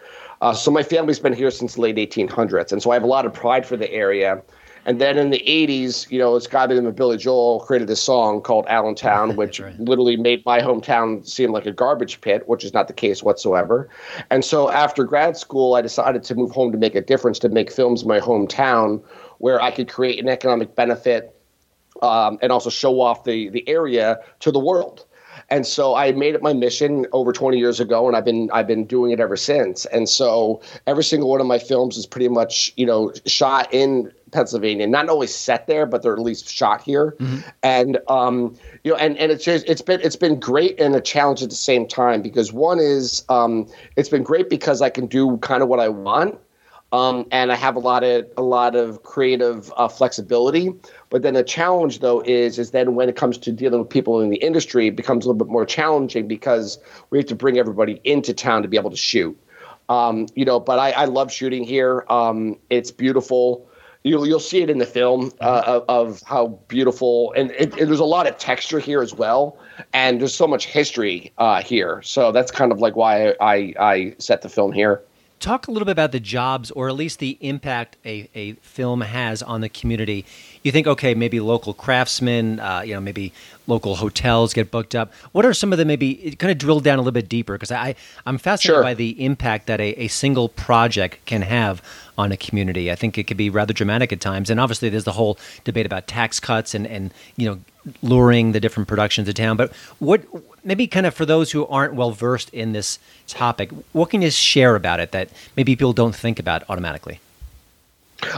Uh, 0.41 0.53
so 0.53 0.69
my 0.71 0.83
family's 0.83 1.19
been 1.19 1.33
here 1.33 1.51
since 1.51 1.75
the 1.75 1.81
late 1.81 1.95
1800s, 1.95 2.71
and 2.71 2.81
so 2.81 2.91
I 2.91 2.93
have 2.93 3.03
a 3.03 3.07
lot 3.07 3.25
of 3.25 3.33
pride 3.33 3.65
for 3.65 3.75
the 3.75 3.91
area. 3.91 4.41
And 4.85 5.01
then 5.01 5.17
in 5.17 5.29
the 5.29 5.39
80s, 5.39 6.09
you 6.09 6.19
know, 6.19 6.35
this 6.35 6.47
guy 6.47 6.65
by 6.65 6.73
the 6.73 6.81
name 6.81 6.87
of 6.87 6.95
Billy 6.95 7.17
Joel 7.17 7.59
created 7.61 7.87
this 7.87 8.01
song 8.01 8.41
called 8.41 8.65
Allentown, 8.67 9.35
which 9.35 9.59
right. 9.59 9.77
literally 9.79 10.15
made 10.15 10.45
my 10.45 10.61
hometown 10.61 11.27
seem 11.27 11.51
like 11.51 11.65
a 11.65 11.71
garbage 11.71 12.21
pit, 12.21 12.47
which 12.47 12.63
is 12.63 12.73
not 12.73 12.87
the 12.87 12.93
case 12.93 13.21
whatsoever. 13.21 13.89
And 14.29 14.45
so 14.45 14.69
after 14.71 15.03
grad 15.03 15.35
school, 15.35 15.75
I 15.75 15.81
decided 15.81 16.23
to 16.23 16.35
move 16.35 16.51
home 16.51 16.71
to 16.71 16.77
make 16.77 16.95
a 16.95 17.01
difference, 17.01 17.39
to 17.39 17.49
make 17.49 17.71
films 17.71 18.03
in 18.03 18.07
my 18.07 18.19
hometown 18.19 19.03
where 19.39 19.61
I 19.61 19.71
could 19.71 19.89
create 19.89 20.19
an 20.19 20.29
economic 20.29 20.75
benefit 20.75 21.35
um, 22.01 22.39
and 22.41 22.51
also 22.51 22.69
show 22.69 23.01
off 23.01 23.23
the 23.23 23.49
the 23.49 23.67
area 23.67 24.19
to 24.39 24.51
the 24.51 24.59
world. 24.59 25.05
And 25.51 25.65
so 25.65 25.95
I 25.95 26.11
made 26.11 26.35
it 26.35 26.43
my 26.43 26.53
mission 26.53 27.07
over 27.11 27.33
20 27.33 27.57
years 27.57 27.79
ago, 27.79 28.07
and 28.07 28.15
I've 28.15 28.25
been 28.25 28.49
I've 28.51 28.67
been 28.67 28.85
doing 28.85 29.11
it 29.11 29.19
ever 29.19 29.35
since. 29.35 29.85
And 29.85 30.07
so 30.07 30.61
every 30.85 31.03
single 31.03 31.29
one 31.29 31.41
of 31.41 31.47
my 31.47 31.57
films 31.59 31.97
is 31.97 32.05
pretty 32.05 32.27
much 32.27 32.73
you 32.75 32.85
know 32.85 33.11
shot 33.25 33.73
in 33.73 34.11
Pennsylvania, 34.31 34.85
not 34.85 35.09
always 35.09 35.33
set 35.33 35.65
there, 35.65 35.85
but 35.85 36.03
they're 36.03 36.13
at 36.13 36.19
least 36.19 36.49
shot 36.49 36.81
here. 36.81 37.15
Mm-hmm. 37.19 37.39
And 37.63 37.99
um, 38.07 38.55
you 38.83 38.91
know, 38.91 38.97
and 38.97 39.17
and 39.17 39.31
it's 39.31 39.43
just 39.43 39.67
it's 39.67 39.81
been 39.81 40.01
it's 40.01 40.15
been 40.15 40.39
great 40.39 40.79
and 40.79 40.95
a 40.95 41.01
challenge 41.01 41.41
at 41.41 41.49
the 41.49 41.55
same 41.55 41.87
time 41.87 42.21
because 42.21 42.53
one 42.53 42.79
is 42.79 43.23
um, 43.29 43.67
it's 43.95 44.09
been 44.09 44.23
great 44.23 44.49
because 44.49 44.81
I 44.81 44.89
can 44.89 45.07
do 45.07 45.37
kind 45.37 45.63
of 45.63 45.69
what 45.69 45.79
I 45.79 45.89
want 45.89 46.39
um, 46.91 47.27
and 47.31 47.51
I 47.51 47.55
have 47.55 47.75
a 47.75 47.79
lot 47.79 48.03
of 48.03 48.27
a 48.37 48.41
lot 48.41 48.75
of 48.75 49.03
creative 49.03 49.71
uh, 49.77 49.87
flexibility. 49.87 50.73
But 51.09 51.21
then 51.21 51.35
the 51.35 51.43
challenge, 51.43 51.99
though, 51.99 52.21
is 52.21 52.57
is 52.57 52.71
then 52.71 52.95
when 52.95 53.09
it 53.09 53.15
comes 53.15 53.37
to 53.39 53.51
dealing 53.51 53.79
with 53.79 53.89
people 53.89 54.21
in 54.21 54.29
the 54.29 54.37
industry, 54.37 54.87
it 54.87 54.95
becomes 54.95 55.25
a 55.25 55.29
little 55.29 55.45
bit 55.45 55.51
more 55.51 55.65
challenging 55.65 56.27
because 56.27 56.79
we 57.09 57.19
have 57.19 57.27
to 57.27 57.35
bring 57.35 57.57
everybody 57.57 58.01
into 58.03 58.33
town 58.33 58.61
to 58.63 58.67
be 58.67 58.77
able 58.77 58.89
to 58.89 58.97
shoot. 58.97 59.37
Um, 59.89 60.27
you 60.35 60.45
know, 60.45 60.59
but 60.59 60.77
I, 60.79 60.91
I 60.91 61.05
love 61.05 61.31
shooting 61.31 61.63
here. 61.63 62.05
Um, 62.09 62.57
it's 62.69 62.91
beautiful. 62.91 63.67
You'll 64.03 64.25
you'll 64.25 64.39
see 64.39 64.61
it 64.61 64.69
in 64.69 64.77
the 64.77 64.85
film 64.85 65.31
uh, 65.41 65.63
of, 65.65 65.85
of 65.89 66.21
how 66.25 66.59
beautiful 66.69 67.33
and, 67.33 67.51
it, 67.51 67.77
and 67.77 67.89
there's 67.89 67.99
a 67.99 68.05
lot 68.05 68.27
of 68.27 68.37
texture 68.37 68.79
here 68.79 69.01
as 69.01 69.13
well, 69.13 69.59
and 69.93 70.21
there's 70.21 70.33
so 70.33 70.47
much 70.47 70.65
history 70.65 71.33
uh, 71.37 71.61
here. 71.61 72.01
So 72.01 72.31
that's 72.31 72.49
kind 72.49 72.71
of 72.71 72.79
like 72.79 72.95
why 72.95 73.35
I 73.41 73.73
I 73.79 74.15
set 74.17 74.41
the 74.41 74.49
film 74.49 74.71
here. 74.71 75.03
Talk 75.39 75.67
a 75.69 75.71
little 75.71 75.85
bit 75.85 75.93
about 75.93 76.11
the 76.11 76.19
jobs, 76.19 76.69
or 76.71 76.89
at 76.89 76.95
least 76.95 77.19
the 77.19 77.37
impact 77.39 77.95
a, 78.03 78.29
a 78.35 78.53
film 78.55 78.99
has 79.01 79.41
on 79.41 79.61
the 79.61 79.69
community. 79.69 80.25
You 80.63 80.73
think, 80.73 80.85
okay, 80.85 81.13
maybe 81.13 81.39
local 81.39 81.73
craftsmen, 81.73 82.59
uh, 82.59 82.81
you 82.81 82.93
know, 82.93 82.99
maybe 82.99 83.31
local 83.65 83.95
hotels 83.95 84.53
get 84.53 84.69
booked 84.69 84.95
up. 84.95 85.13
What 85.31 85.45
are 85.45 85.53
some 85.53 85.71
of 85.71 85.77
the 85.77 85.85
maybe 85.85 86.35
kind 86.37 86.51
of 86.51 86.57
drill 86.57 86.81
down 86.81 86.97
a 86.99 87.01
little 87.01 87.13
bit 87.13 87.29
deeper? 87.29 87.53
Because 87.53 87.71
I 87.71 87.95
I'm 88.25 88.37
fascinated 88.37 88.75
Sure. 88.79 88.83
by 88.83 88.93
the 88.93 89.23
impact 89.23 89.67
that 89.67 89.79
a, 89.79 89.93
a 90.03 90.07
single 90.09 90.49
project 90.49 91.25
can 91.25 91.43
have 91.43 91.81
on 92.19 92.33
a 92.33 92.37
community. 92.37 92.91
I 92.91 92.95
think 92.95 93.17
it 93.17 93.23
could 93.23 93.37
be 93.37 93.49
rather 93.49 93.73
dramatic 93.73 94.11
at 94.11 94.19
times. 94.19 94.49
And 94.49 94.59
obviously, 94.59 94.89
there's 94.89 95.05
the 95.05 95.13
whole 95.13 95.39
debate 95.63 95.85
about 95.85 96.05
tax 96.05 96.39
cuts 96.39 96.75
and 96.75 96.85
and 96.85 97.11
you 97.37 97.49
know 97.49 97.59
luring 98.03 98.51
the 98.51 98.59
different 98.59 98.89
productions 98.89 99.27
to 99.27 99.33
town. 99.33 99.55
But 99.55 99.71
what 99.99 100.21
maybe 100.63 100.85
kind 100.85 101.05
of 101.05 101.13
for 101.13 101.25
those 101.25 101.53
who 101.53 101.65
aren't 101.67 101.93
well 101.93 102.11
versed 102.11 102.49
in 102.49 102.73
this 102.73 102.99
topic, 103.27 103.71
what 103.93 104.09
can 104.09 104.21
you 104.21 104.29
share 104.29 104.75
about 104.75 104.99
it 104.99 105.11
that 105.13 105.29
maybe 105.55 105.75
people 105.77 105.93
don't 105.93 106.15
think 106.15 106.39
about 106.39 106.63
automatically? 106.69 107.21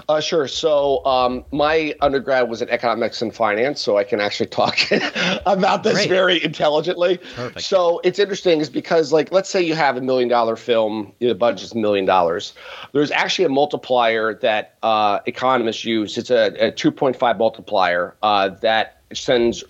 Uh, 0.08 0.20
sure. 0.20 0.48
So 0.48 1.04
um, 1.06 1.44
my 1.52 1.96
undergrad 2.02 2.50
was 2.50 2.62
in 2.62 2.70
economics 2.70 3.22
and 3.22 3.34
finance, 3.34 3.82
so 3.82 3.98
I 3.98 4.04
can 4.04 4.20
actually 4.20 4.48
talk 4.48 4.78
about 5.46 5.84
this 5.84 5.94
Great. 5.94 6.10
very 6.10 6.44
intelligently. 6.44 7.18
Perfect. 7.36 7.62
So 7.62 8.00
it's 8.04 8.20
interesting, 8.20 8.60
is 8.60 8.70
because 8.70 9.12
like 9.12 9.32
let's 9.32 9.50
say 9.50 9.62
you 9.62 9.76
have 9.76 9.98
a 9.98 10.02
million 10.02 10.30
dollar 10.30 10.56
film, 10.56 11.14
the 11.20 11.34
budget's 11.34 11.74
a 11.74 11.78
million 11.78 12.06
dollars. 12.06 12.54
There's 12.94 13.12
actually 13.12 13.46
a 13.46 13.50
multiplier 13.50 14.36
that 14.36 14.76
uh, 14.84 15.20
economists 15.26 15.86
use. 15.86 16.18
It's 16.18 16.30
a, 16.30 16.48
a 16.68 16.72
2.5 16.72 17.38
multiplier 17.38 18.16
uh, 18.22 18.50
that 18.62 19.02
sends 19.14 19.64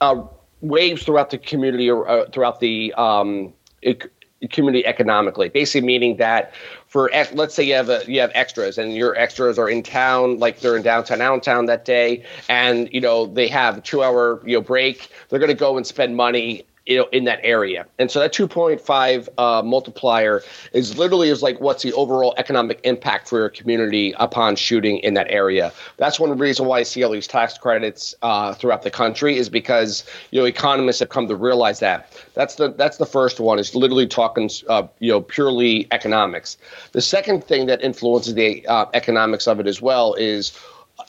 uh, 0.00 0.22
waves 0.60 1.02
throughout 1.02 1.30
the 1.30 1.38
community 1.38 1.90
or 1.90 2.08
uh, 2.08 2.28
throughout 2.30 2.60
the 2.60 2.92
um, 2.94 3.52
ec- 3.82 4.10
community 4.48 4.86
economically. 4.86 5.48
Basically, 5.48 5.86
meaning 5.86 6.16
that 6.16 6.54
for 6.86 7.10
let's 7.34 7.54
say 7.54 7.62
you 7.62 7.74
have 7.74 7.88
a, 7.88 8.02
you 8.06 8.20
have 8.20 8.30
extras 8.34 8.78
and 8.78 8.94
your 8.94 9.16
extras 9.16 9.58
are 9.58 9.68
in 9.68 9.82
town, 9.82 10.38
like 10.38 10.60
they're 10.60 10.76
in 10.76 10.82
downtown 10.82 11.20
Allentown 11.20 11.66
that 11.66 11.84
day, 11.84 12.24
and 12.48 12.88
you 12.92 13.00
know 13.00 13.26
they 13.26 13.48
have 13.48 13.78
a 13.78 13.80
two 13.80 14.02
hour 14.02 14.42
you 14.46 14.56
know 14.56 14.62
break. 14.62 15.10
They're 15.28 15.38
going 15.38 15.50
to 15.50 15.54
go 15.54 15.76
and 15.76 15.86
spend 15.86 16.16
money. 16.16 16.64
You 16.86 16.98
know, 16.98 17.06
in 17.12 17.24
that 17.24 17.40
area, 17.42 17.86
and 17.98 18.10
so 18.10 18.20
that 18.20 18.32
2.5 18.32 19.28
uh, 19.38 19.62
multiplier 19.62 20.42
is 20.72 20.96
literally 20.98 21.28
is 21.28 21.42
like 21.42 21.60
what's 21.60 21.82
the 21.82 21.92
overall 21.92 22.34
economic 22.36 22.80
impact 22.84 23.28
for 23.28 23.38
your 23.38 23.48
community 23.48 24.14
upon 24.18 24.56
shooting 24.56 24.98
in 24.98 25.14
that 25.14 25.26
area. 25.30 25.72
That's 25.98 26.18
one 26.18 26.36
reason 26.36 26.66
why 26.66 26.80
I 26.80 26.82
see 26.82 27.04
all 27.04 27.12
these 27.12 27.26
tax 27.26 27.58
credits 27.58 28.14
uh, 28.22 28.54
throughout 28.54 28.82
the 28.82 28.90
country 28.90 29.36
is 29.36 29.48
because 29.48 30.04
you 30.30 30.40
know 30.40 30.46
economists 30.46 31.00
have 31.00 31.10
come 31.10 31.28
to 31.28 31.36
realize 31.36 31.80
that. 31.80 32.12
That's 32.34 32.54
the 32.56 32.72
that's 32.72 32.96
the 32.96 33.06
first 33.06 33.40
one 33.40 33.58
is 33.58 33.74
literally 33.74 34.06
talking 34.06 34.50
uh, 34.68 34.86
you 34.98 35.12
know 35.12 35.20
purely 35.20 35.86
economics. 35.92 36.56
The 36.92 37.02
second 37.02 37.44
thing 37.44 37.66
that 37.66 37.82
influences 37.82 38.34
the 38.34 38.66
uh, 38.66 38.86
economics 38.94 39.46
of 39.46 39.60
it 39.60 39.66
as 39.66 39.80
well 39.82 40.14
is 40.14 40.58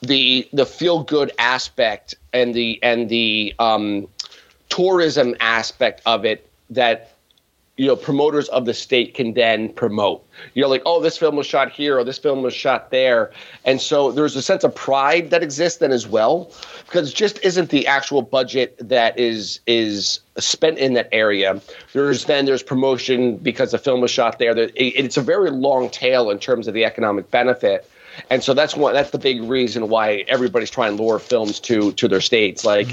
the 0.02 0.48
the 0.54 0.66
feel 0.66 1.04
good 1.04 1.32
aspect 1.38 2.16
and 2.34 2.54
the 2.54 2.80
and 2.84 3.10
the 3.10 3.54
um, 3.60 4.08
tourism 4.72 5.36
aspect 5.40 6.02
of 6.06 6.26
it 6.26 6.50
that 6.70 7.12
you 7.78 7.88
know 7.88 7.96
promoters 7.96 8.48
of 8.50 8.66
the 8.66 8.74
state 8.74 9.14
can 9.14 9.34
then 9.34 9.70
promote. 9.74 10.26
You 10.54 10.62
know 10.62 10.70
like 10.70 10.82
oh 10.86 11.02
this 11.02 11.18
film 11.18 11.36
was 11.36 11.46
shot 11.46 11.72
here 11.72 11.98
or 11.98 12.04
this 12.04 12.18
film 12.18 12.42
was 12.42 12.54
shot 12.54 12.90
there. 12.92 13.32
And 13.66 13.82
so 13.82 14.12
there's 14.12 14.36
a 14.36 14.42
sense 14.42 14.64
of 14.64 14.74
pride 14.74 15.30
that 15.32 15.44
exists 15.44 15.80
then 15.80 15.92
as 15.92 16.08
well 16.08 16.52
because 16.86 17.12
it 17.12 17.16
just 17.16 17.40
isn't 17.44 17.70
the 17.70 17.86
actual 17.88 18.22
budget 18.22 18.78
that 18.80 19.18
is 19.20 19.60
is 19.68 20.20
spent 20.38 20.78
in 20.78 20.94
that 20.94 21.10
area. 21.12 21.62
There's 21.94 22.26
then 22.26 22.46
there's 22.46 22.64
promotion 22.64 23.38
because 23.38 23.72
the 23.72 23.80
film 23.80 24.02
was 24.02 24.12
shot 24.12 24.40
there. 24.40 24.54
It's 24.76 25.18
a 25.18 25.22
very 25.22 25.52
long 25.52 25.90
tail 25.90 26.30
in 26.30 26.40
terms 26.40 26.68
of 26.68 26.74
the 26.74 26.86
economic 26.86 27.30
benefit. 27.32 27.90
And 28.30 28.44
so 28.44 28.54
that's 28.54 28.76
one 28.76 28.94
that's 28.94 29.12
the 29.12 29.18
big 29.18 29.42
reason 29.44 29.90
why 29.90 30.26
everybody's 30.28 30.70
trying 30.70 30.98
to 30.98 31.04
lure 31.04 31.20
films 31.20 31.60
to 31.62 31.94
to 31.94 32.08
their 32.08 32.22
states. 32.22 32.64
Like 32.66 32.88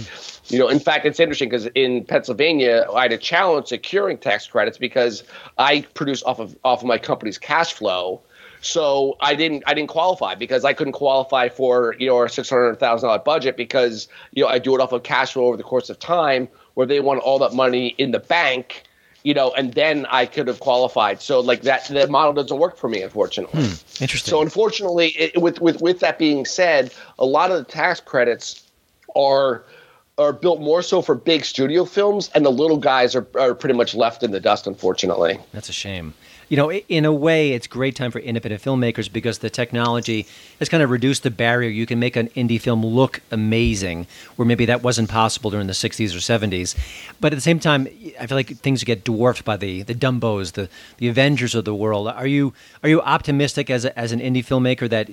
you 0.49 0.59
know 0.59 0.69
in 0.69 0.79
fact 0.79 1.05
it's 1.05 1.21
interesting 1.21 1.49
because 1.49 1.67
in 1.75 2.05
pennsylvania 2.05 2.87
i 2.95 3.03
had 3.03 3.13
a 3.13 3.19
challenge 3.19 3.69
securing 3.69 4.17
tax 4.19 4.47
credits 4.47 4.79
because 4.79 5.23
i 5.59 5.81
produce 5.95 6.23
off 6.23 6.39
of 6.39 6.57
off 6.65 6.81
of 6.81 6.87
my 6.87 6.99
company's 6.99 7.39
cash 7.39 7.73
flow. 7.73 8.21
So 8.61 9.17
i 9.21 9.35
didn't 9.35 9.63
i 9.67 9.75
didn't 9.75 9.91
qualify 9.91 10.35
because 10.35 10.65
i 10.65 10.73
couldn't 10.73 10.95
qualify 10.95 11.49
for 11.49 11.95
you 11.99 12.09
know 12.09 12.21
a 12.23 12.27
$600000 12.27 13.25
budget 13.25 13.57
because 13.57 14.09
you 14.33 14.43
know 14.43 14.49
i 14.49 14.59
do 14.59 14.75
it 14.75 14.81
off 14.81 14.93
of 14.93 15.05
cash 15.05 15.35
flow 15.35 15.45
over 15.47 15.57
the 15.57 15.63
course 15.63 15.91
of 15.91 15.99
time 16.01 16.49
where 16.75 16.87
they 16.87 16.99
want 16.99 17.21
all 17.21 17.39
that 17.39 17.55
money 17.55 17.95
in 17.99 18.11
the 18.11 18.19
bank 18.19 18.83
you 19.23 19.35
know 19.35 19.53
and 19.53 19.75
then 19.75 20.07
i 20.07 20.27
could 20.27 20.49
have 20.49 20.61
qualified. 20.61 21.21
So 21.21 21.39
like 21.39 21.63
that 21.63 21.87
the 21.87 22.09
model 22.09 22.33
doesn't 22.33 22.59
work 22.59 22.77
for 22.77 22.89
me 22.89 23.03
unfortunately. 23.03 23.63
Hmm, 23.63 24.03
interesting. 24.03 24.31
so 24.31 24.43
unfortunately, 24.43 25.09
it, 25.11 25.41
with 25.41 25.61
with 25.61 25.81
with 25.81 26.01
that 26.01 26.19
being 26.19 26.45
said, 26.45 26.93
a 27.19 27.27
lot 27.27 27.51
of 27.51 27.59
the 27.59 27.71
tax 27.71 28.01
credits 28.01 28.65
are 29.15 29.65
are 30.18 30.33
built 30.33 30.61
more 30.61 30.83
so 30.83 31.00
for 31.00 31.14
big 31.14 31.44
studio 31.44 31.85
films, 31.85 32.31
and 32.35 32.44
the 32.44 32.50
little 32.50 32.78
guys 32.78 33.14
are, 33.14 33.26
are 33.38 33.54
pretty 33.54 33.74
much 33.74 33.94
left 33.94 34.22
in 34.22 34.33
the 34.33 34.40
dust. 34.40 34.66
Unfortunately, 34.66 35.38
That's 35.52 35.68
a 35.68 35.72
shame. 35.72 36.14
You 36.48 36.57
know, 36.57 36.72
in 36.72 37.04
a 37.04 37.12
way, 37.12 37.52
it's 37.52 37.66
great 37.66 37.94
time 37.94 38.11
for 38.11 38.20
independent 38.20 38.62
filmmakers 38.62 39.12
because 39.12 39.40
the 39.40 39.50
technology 39.50 40.26
has 40.59 40.70
kind 40.70 40.83
of 40.83 40.88
reduced 40.88 41.22
the 41.22 41.31
barrier. 41.31 41.68
You 41.68 41.85
can 41.85 41.98
make 41.98 42.16
an 42.16 42.28
indie 42.28 42.59
film 42.59 42.85
look 42.85 43.20
amazing, 43.31 44.07
where 44.37 44.46
maybe 44.46 44.64
that 44.64 44.83
wasn't 44.83 45.11
possible 45.11 45.50
during 45.50 45.66
the 45.66 45.74
60s 45.74 46.14
or 46.14 46.20
70s. 46.20 46.74
But 47.20 47.35
at 47.35 47.37
the 47.37 47.42
same 47.42 47.61
time, 47.61 47.87
I 48.18 48.26
feel 48.26 48.37
like 48.37 48.48
things 48.57 48.83
get 48.83 49.04
dwarfed 49.04 49.44
by 49.44 49.59
the, 49.59 49.83
the 49.83 49.94
Dumbos, 49.94 50.52
the, 50.52 50.70
the 50.96 51.09
Avengers 51.09 51.54
of 51.54 51.66
the 51.66 51.74
world. 51.74 52.09
Are 52.09 52.26
you 52.26 52.54
are 52.83 52.88
you 52.88 53.02
optimistic 53.02 53.68
as, 53.68 53.85
a, 53.85 53.98
as 53.98 54.12
an 54.12 54.20
indie 54.20 54.44
filmmaker 54.44 54.88
that 54.88 55.11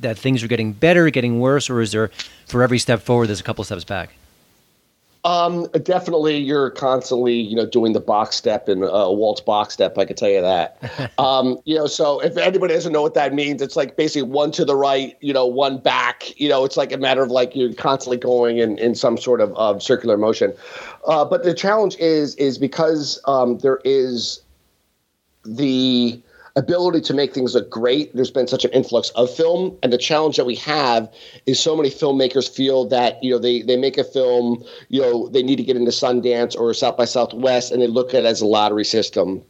that 0.00 0.16
things 0.16 0.42
are 0.42 0.48
getting 0.48 0.72
better, 0.72 1.10
getting 1.10 1.38
worse, 1.38 1.68
or 1.68 1.82
is 1.82 1.92
there 1.92 2.10
for 2.46 2.62
every 2.62 2.78
step 2.78 3.02
forward, 3.02 3.26
there's 3.26 3.40
a 3.40 3.44
couple 3.44 3.62
steps 3.62 3.84
back? 3.84 4.14
Um, 5.28 5.66
definitely 5.82 6.38
you're 6.38 6.70
constantly 6.70 7.34
you 7.34 7.54
know 7.54 7.66
doing 7.66 7.92
the 7.92 8.00
box 8.00 8.34
step 8.34 8.66
and 8.66 8.82
uh, 8.82 9.08
waltz 9.10 9.42
box 9.42 9.74
step. 9.74 9.98
I 9.98 10.06
can 10.06 10.16
tell 10.16 10.30
you 10.30 10.40
that. 10.40 11.12
um, 11.18 11.58
you 11.66 11.76
know, 11.76 11.86
so 11.86 12.20
if 12.20 12.38
anybody 12.38 12.72
doesn't 12.72 12.94
know 12.94 13.02
what 13.02 13.12
that 13.12 13.34
means, 13.34 13.60
it's 13.60 13.76
like 13.76 13.94
basically 13.94 14.22
one 14.22 14.50
to 14.52 14.64
the 14.64 14.74
right, 14.74 15.18
you 15.20 15.34
know, 15.34 15.44
one 15.44 15.76
back. 15.76 16.32
You 16.40 16.48
know, 16.48 16.64
it's 16.64 16.78
like 16.78 16.92
a 16.92 16.96
matter 16.96 17.22
of 17.22 17.30
like 17.30 17.54
you're 17.54 17.74
constantly 17.74 18.16
going 18.16 18.56
in 18.56 18.78
in 18.78 18.94
some 18.94 19.18
sort 19.18 19.42
of, 19.42 19.52
of 19.54 19.82
circular 19.82 20.16
motion. 20.16 20.54
Uh, 21.06 21.26
but 21.26 21.44
the 21.44 21.52
challenge 21.52 21.94
is 21.96 22.34
is 22.36 22.56
because 22.56 23.20
um, 23.26 23.58
there 23.58 23.80
is 23.84 24.40
the 25.44 26.22
ability 26.58 27.00
to 27.00 27.14
make 27.14 27.32
things 27.32 27.54
look 27.54 27.70
great. 27.70 28.14
There's 28.14 28.32
been 28.32 28.48
such 28.48 28.64
an 28.64 28.72
influx 28.72 29.10
of 29.10 29.32
film, 29.34 29.78
and 29.82 29.92
the 29.92 29.98
challenge 29.98 30.36
that 30.36 30.44
we 30.44 30.56
have 30.56 31.08
is 31.46 31.60
so 31.60 31.76
many 31.76 31.88
filmmakers 31.88 32.50
feel 32.50 32.84
that 32.88 33.22
you 33.22 33.30
know 33.30 33.38
they 33.38 33.62
they 33.62 33.76
make 33.76 33.96
a 33.96 34.04
film, 34.04 34.64
you 34.88 35.00
know, 35.00 35.28
they 35.28 35.42
need 35.42 35.56
to 35.56 35.62
get 35.62 35.76
into 35.76 35.92
Sundance 35.92 36.58
or 36.58 36.74
South 36.74 36.96
by 36.96 37.04
Southwest, 37.04 37.70
and 37.70 37.80
they 37.80 37.86
look 37.86 38.12
at 38.12 38.24
it 38.24 38.26
as 38.26 38.40
a 38.40 38.46
lottery 38.46 38.84
system. 38.84 39.42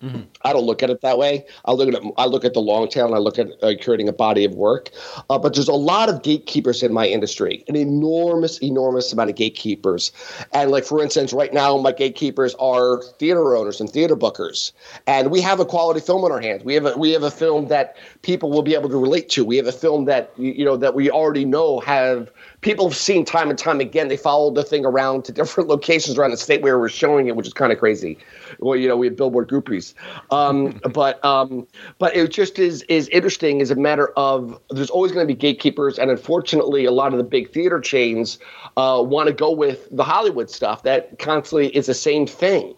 I 0.42 0.52
don't 0.52 0.64
look 0.64 0.82
at 0.82 0.90
it 0.90 1.00
that 1.00 1.18
way. 1.18 1.46
I 1.64 1.72
look 1.72 1.88
at 1.88 1.94
it, 1.94 2.12
I 2.18 2.26
look 2.26 2.44
at 2.44 2.52
the 2.52 2.60
long 2.60 2.88
tail, 2.88 3.06
and 3.06 3.14
I 3.14 3.18
look 3.18 3.38
at 3.38 3.48
uh, 3.62 3.72
creating 3.82 4.08
a 4.08 4.12
body 4.12 4.44
of 4.44 4.54
work. 4.54 4.90
Uh, 5.30 5.38
but 5.38 5.54
there's 5.54 5.68
a 5.68 5.72
lot 5.72 6.10
of 6.10 6.22
gatekeepers 6.22 6.82
in 6.82 6.92
my 6.92 7.06
industry, 7.06 7.64
an 7.68 7.76
enormous, 7.76 8.58
enormous 8.58 9.12
amount 9.12 9.30
of 9.30 9.36
gatekeepers. 9.36 10.12
And 10.52 10.70
like 10.70 10.84
for 10.84 11.02
instance, 11.02 11.32
right 11.32 11.54
now 11.54 11.78
my 11.78 11.92
gatekeepers 11.92 12.54
are 12.56 13.02
theater 13.18 13.56
owners 13.56 13.80
and 13.80 13.88
theater 13.88 14.16
bookers, 14.16 14.72
and 15.06 15.30
we 15.30 15.40
have 15.40 15.58
a 15.58 15.64
quality 15.64 16.00
film 16.00 16.24
in 16.24 16.32
our 16.32 16.40
hands. 16.40 16.64
We 16.64 16.74
have 16.74 16.84
a 16.84 16.97
we 16.98 17.12
have 17.12 17.22
a 17.22 17.30
film 17.30 17.68
that 17.68 17.96
people 18.22 18.50
will 18.50 18.62
be 18.62 18.74
able 18.74 18.88
to 18.88 18.98
relate 18.98 19.28
to. 19.30 19.44
We 19.44 19.56
have 19.56 19.66
a 19.66 19.72
film 19.72 20.04
that 20.06 20.32
you 20.37 20.64
know 20.64 20.76
that 20.76 20.94
we 20.94 21.11
already 21.11 21.44
know 21.44 21.80
have 21.80 22.30
people 22.61 22.88
have 22.88 22.96
seen 22.96 23.24
time 23.24 23.50
and 23.50 23.58
time 23.58 23.80
again. 23.80 24.08
They 24.08 24.16
followed 24.16 24.54
the 24.54 24.64
thing 24.64 24.84
around 24.84 25.24
to 25.26 25.32
different 25.38 25.68
locations 25.68 26.18
around 26.18 26.30
the 26.30 26.37
state 26.37 26.62
where 26.62 26.78
we're 26.78 26.88
showing 26.88 27.28
it, 27.28 27.37
which 27.37 27.46
is 27.46 27.52
kind 27.52 27.72
of 27.72 27.78
crazy. 27.78 28.18
Well, 28.61 28.76
you 28.76 28.88
know, 28.88 28.96
we 28.96 29.06
have 29.06 29.16
billboard 29.16 29.48
groupies, 29.48 29.94
um, 30.30 30.80
but 30.92 31.24
um, 31.24 31.66
but 31.98 32.16
it 32.16 32.30
just 32.30 32.58
is 32.58 32.82
is 32.82 33.08
interesting. 33.08 33.61
Is 33.61 33.70
a 33.70 33.76
matter 33.76 34.08
of 34.16 34.61
there's 34.70 34.90
always 34.90 35.12
going 35.12 35.26
to 35.26 35.32
be 35.32 35.38
gatekeepers, 35.38 35.98
and 35.98 36.11
unfortunately, 36.11 36.84
a 36.84 36.92
lot 36.92 37.12
of 37.12 37.18
the 37.18 37.24
big 37.24 37.52
theater 37.52 37.80
chains 37.80 38.38
uh, 38.76 39.02
want 39.04 39.28
to 39.28 39.32
go 39.32 39.50
with 39.50 39.88
the 39.90 40.04
Hollywood 40.04 40.50
stuff 40.50 40.82
that 40.82 41.18
constantly 41.18 41.68
is 41.68 41.87
the 41.87 41.94
same 41.94 42.26
thing 42.26 42.74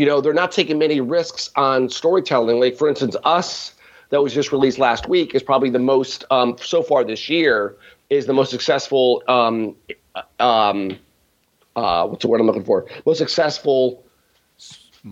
you 0.00 0.06
know 0.06 0.22
they're 0.22 0.32
not 0.32 0.50
taking 0.50 0.78
many 0.78 0.98
risks 0.98 1.50
on 1.56 1.90
storytelling 1.90 2.58
like 2.58 2.74
for 2.74 2.88
instance 2.88 3.14
us 3.24 3.74
that 4.08 4.22
was 4.22 4.32
just 4.32 4.50
released 4.50 4.78
last 4.78 5.06
week 5.10 5.34
is 5.34 5.42
probably 5.42 5.68
the 5.68 5.78
most 5.78 6.24
um, 6.30 6.56
so 6.58 6.82
far 6.82 7.04
this 7.04 7.28
year 7.28 7.76
is 8.08 8.24
the 8.24 8.32
most 8.32 8.50
successful 8.50 9.22
um, 9.28 9.76
um, 10.38 10.98
uh, 11.76 12.06
what's 12.06 12.22
the 12.22 12.28
word 12.28 12.40
i'm 12.40 12.46
looking 12.46 12.64
for 12.64 12.86
most 13.04 13.18
successful 13.18 14.02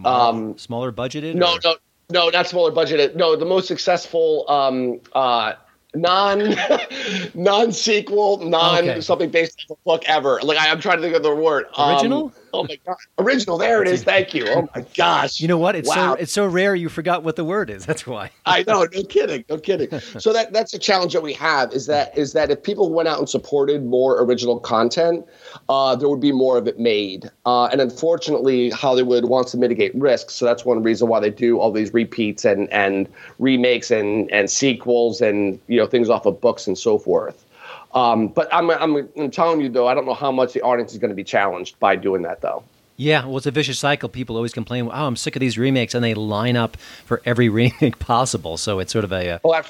um, 0.07 0.57
Smaller 0.57 0.91
budgeted? 0.91 1.35
no 1.35 1.57
or- 1.57 1.61
no 1.63 1.77
no 2.09 2.29
not 2.31 2.47
smaller 2.47 2.73
budgeted 2.73 3.15
no 3.15 3.37
the 3.37 3.45
most 3.45 3.69
successful 3.69 4.47
um, 4.49 5.01
uh, 5.15 5.53
non 5.95 6.55
non 7.35 7.73
sequel, 7.73 8.39
non 8.39 8.89
Okay. 8.89 9.01
something 9.01 9.31
based 9.31 9.65
on 9.71 9.77
a 9.77 9.79
book 9.85 10.03
ever. 10.07 10.39
Like 10.43 10.59
I, 10.59 10.71
I'm 10.71 10.81
trying 10.81 10.99
to 10.99 11.03
think 11.03 11.17
of 11.17 11.23
the 11.23 11.35
word. 11.35 11.67
Um, 11.77 11.91
Original? 11.91 12.33
Oh 12.53 12.65
my 12.65 12.79
god, 12.85 12.97
original. 13.19 13.59
There 13.59 13.83
it 13.83 13.89
is. 13.89 14.05
Thank 14.05 14.35
you. 14.35 14.47
Oh 14.49 14.69
my 14.75 14.85
gosh. 14.95 15.41
You 15.41 15.49
know 15.49 15.59
what? 15.59 15.77
It's 15.77 15.89
wow. 15.89 16.15
so 16.15 16.21
it's 16.21 16.33
so 16.33 16.47
rare 16.47 16.75
you 16.75 16.89
forgot 16.89 17.23
what 17.23 17.37
the 17.37 17.45
word 17.45 17.71
is. 17.71 17.87
That's 17.89 18.07
why. 18.07 18.31
I 18.47 18.65
know, 18.67 18.87
no 18.93 19.03
kidding, 19.05 19.45
no 19.49 19.59
kidding. 19.59 19.89
So 20.19 20.33
that 20.33 20.53
that's 20.53 20.75
a 20.75 20.79
challenge 20.79 21.13
that 21.13 21.23
we 21.23 21.33
have 21.35 21.73
is 21.73 21.87
that 21.87 22.17
is 22.17 22.33
that 22.33 22.51
if 22.51 22.63
people 22.63 22.93
went 22.93 23.09
out 23.09 23.19
and 23.19 23.29
supported 23.29 23.85
more 23.85 24.21
original 24.23 24.59
content, 24.59 25.25
uh, 25.69 25.95
there 25.95 26.09
would 26.09 26.21
be 26.21 26.33
more 26.33 26.59
of 26.59 26.67
it 26.67 26.79
made. 26.79 27.31
Uh, 27.47 27.67
and 27.67 27.81
unfortunately, 27.81 28.71
Hollywood 28.71 29.27
wants 29.27 29.53
to 29.53 29.59
mitigate 29.59 29.95
risks, 29.95 30.35
so 30.35 30.45
that's 30.45 30.65
one 30.65 30.83
reason 30.83 31.09
why 31.09 31.21
they 31.21 31.31
do 31.31 31.59
all 31.59 31.71
these 31.71 31.93
repeats 31.93 32.45
and 32.45 32.73
and 32.73 33.09
remakes 33.39 33.91
and 33.91 34.31
and 34.33 34.51
sequels 34.51 35.21
and 35.21 35.61
you 35.69 35.77
know 35.77 35.87
things 35.87 36.09
off 36.11 36.27
of 36.27 36.41
books 36.41 36.67
and 36.67 36.77
so 36.77 36.99
forth. 36.99 37.45
Um, 37.95 38.29
but 38.29 38.53
I'm, 38.53 38.71
I'm 38.71 39.09
I'm 39.17 39.31
telling 39.31 39.61
you 39.61 39.69
though, 39.69 39.89
I 39.89 39.95
don't 39.95 40.05
know 40.07 40.15
how 40.15 40.31
much 40.31 40.53
the 40.53 40.61
audience 40.63 40.93
is 40.93 40.99
going 40.99 41.11
to 41.11 41.15
be 41.17 41.25
challenged 41.25 41.79
by 41.81 41.97
doing 41.97 42.23
that 42.23 42.41
though. 42.43 42.63
Yeah, 42.97 43.25
well, 43.27 43.37
it's 43.37 43.47
a 43.47 43.51
vicious 43.51 43.79
cycle. 43.79 44.09
People 44.09 44.37
always 44.37 44.53
complain, 44.53 44.87
"Oh, 44.93 45.07
I'm 45.07 45.17
sick 45.17 45.37
of 45.37 45.41
these 45.41 45.57
remakes," 45.57 45.95
and 45.95 46.03
they 46.05 46.15
line 46.15 46.57
up 46.57 46.77
for 47.07 47.23
every 47.25 47.49
remake 47.61 47.99
possible. 47.99 48.57
So 48.57 48.79
it's 48.79 48.93
sort 48.93 49.05
of 49.05 49.13
a, 49.13 49.31
uh 49.31 49.39
Oh, 49.45 49.63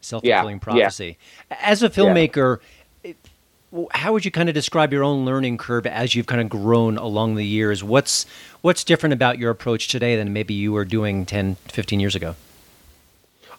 self-fulfilling 0.00 0.26
Yeah, 0.28 0.50
yeah. 0.52 0.58
prophecy. 0.58 1.16
As 1.62 1.82
a 1.82 1.88
filmmaker, 1.90 2.58
it- 3.02 3.16
how 3.92 4.12
would 4.12 4.24
you 4.24 4.30
kind 4.30 4.48
of 4.48 4.54
describe 4.54 4.92
your 4.92 5.02
own 5.02 5.24
learning 5.24 5.56
curve 5.58 5.84
as 5.86 6.14
you've 6.14 6.26
kind 6.26 6.40
of 6.40 6.48
grown 6.48 6.96
along 6.96 7.34
the 7.34 7.44
years? 7.44 7.82
What's 7.82 8.24
what's 8.60 8.84
different 8.84 9.14
about 9.14 9.38
your 9.38 9.50
approach 9.50 9.88
today 9.88 10.14
than 10.14 10.32
maybe 10.32 10.54
you 10.54 10.72
were 10.72 10.84
doing 10.84 11.26
10, 11.26 11.56
15 11.68 11.98
years 11.98 12.14
ago? 12.14 12.36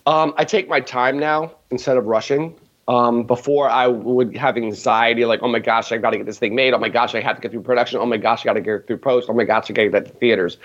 Um, 0.06 0.34
I 0.38 0.46
take 0.46 0.70
my 0.70 0.80
time 0.80 1.20
now 1.20 1.52
instead 1.72 1.98
of 1.98 2.06
rushing. 2.06 2.56
Um, 2.88 3.24
before 3.24 3.68
I 3.68 3.88
would 3.88 4.38
have 4.38 4.58
anxiety, 4.58 5.26
like, 5.26 5.40
oh 5.42 5.48
my 5.48 5.60
gosh, 5.60 5.92
I 5.92 5.98
got 5.98 6.12
to 6.12 6.18
get 6.18 6.28
this 6.28 6.38
thing 6.38 6.54
made. 6.54 6.74
Oh 6.74 6.78
my 6.78 6.90
gosh, 6.90 7.16
I 7.16 7.22
have 7.22 7.36
to 7.36 7.42
get 7.42 7.52
through 7.52 7.64
production. 7.64 8.00
Oh 8.00 8.06
my 8.06 8.18
gosh, 8.18 8.42
I 8.42 8.46
got 8.46 8.54
to 8.54 8.62
get 8.62 8.86
through 8.86 8.98
post. 9.00 9.28
Oh 9.28 9.34
my 9.34 9.44
gosh, 9.44 9.72
I 9.72 9.74
got 9.74 9.84
to 9.84 9.90
get 9.90 10.06
to 10.06 10.12
theaters. 10.14 10.58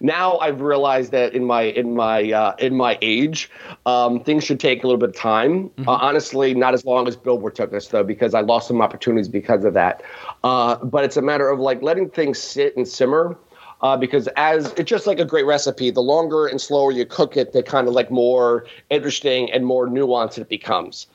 Now 0.00 0.38
I've 0.38 0.60
realized 0.60 1.12
that 1.12 1.34
in 1.34 1.44
my 1.44 1.62
in 1.62 1.94
my 1.94 2.32
uh, 2.32 2.56
in 2.58 2.74
my 2.74 2.98
age, 3.00 3.48
um, 3.86 4.24
things 4.24 4.42
should 4.42 4.58
take 4.58 4.82
a 4.82 4.86
little 4.86 4.98
bit 4.98 5.10
of 5.10 5.16
time. 5.16 5.70
Uh, 5.86 5.92
honestly, 5.92 6.52
not 6.52 6.74
as 6.74 6.84
long 6.84 7.06
as 7.06 7.16
Billboard 7.16 7.54
took 7.54 7.72
us 7.72 7.86
though, 7.88 8.04
because 8.04 8.34
I 8.34 8.40
lost 8.40 8.66
some 8.68 8.82
opportunities 8.82 9.28
because 9.28 9.64
of 9.64 9.74
that. 9.74 10.02
Uh, 10.42 10.76
but 10.76 11.04
it's 11.04 11.16
a 11.16 11.22
matter 11.22 11.48
of 11.48 11.60
like 11.60 11.80
letting 11.82 12.10
things 12.10 12.38
sit 12.38 12.76
and 12.76 12.86
simmer 12.88 13.38
uh, 13.82 13.96
because 13.96 14.28
as 14.36 14.72
it's 14.72 14.88
just 14.88 15.06
like 15.06 15.18
a 15.18 15.24
great 15.24 15.46
recipe, 15.46 15.90
the 15.90 16.02
longer 16.02 16.46
and 16.46 16.60
slower 16.60 16.90
you 16.90 17.06
cook 17.06 17.36
it, 17.36 17.52
the 17.52 17.62
kind 17.62 17.86
of 17.86 17.94
like 17.94 18.10
more 18.10 18.66
interesting 18.90 19.50
and 19.52 19.64
more 19.64 19.86
nuanced 19.86 20.38
it 20.38 20.48
becomes. 20.48 21.06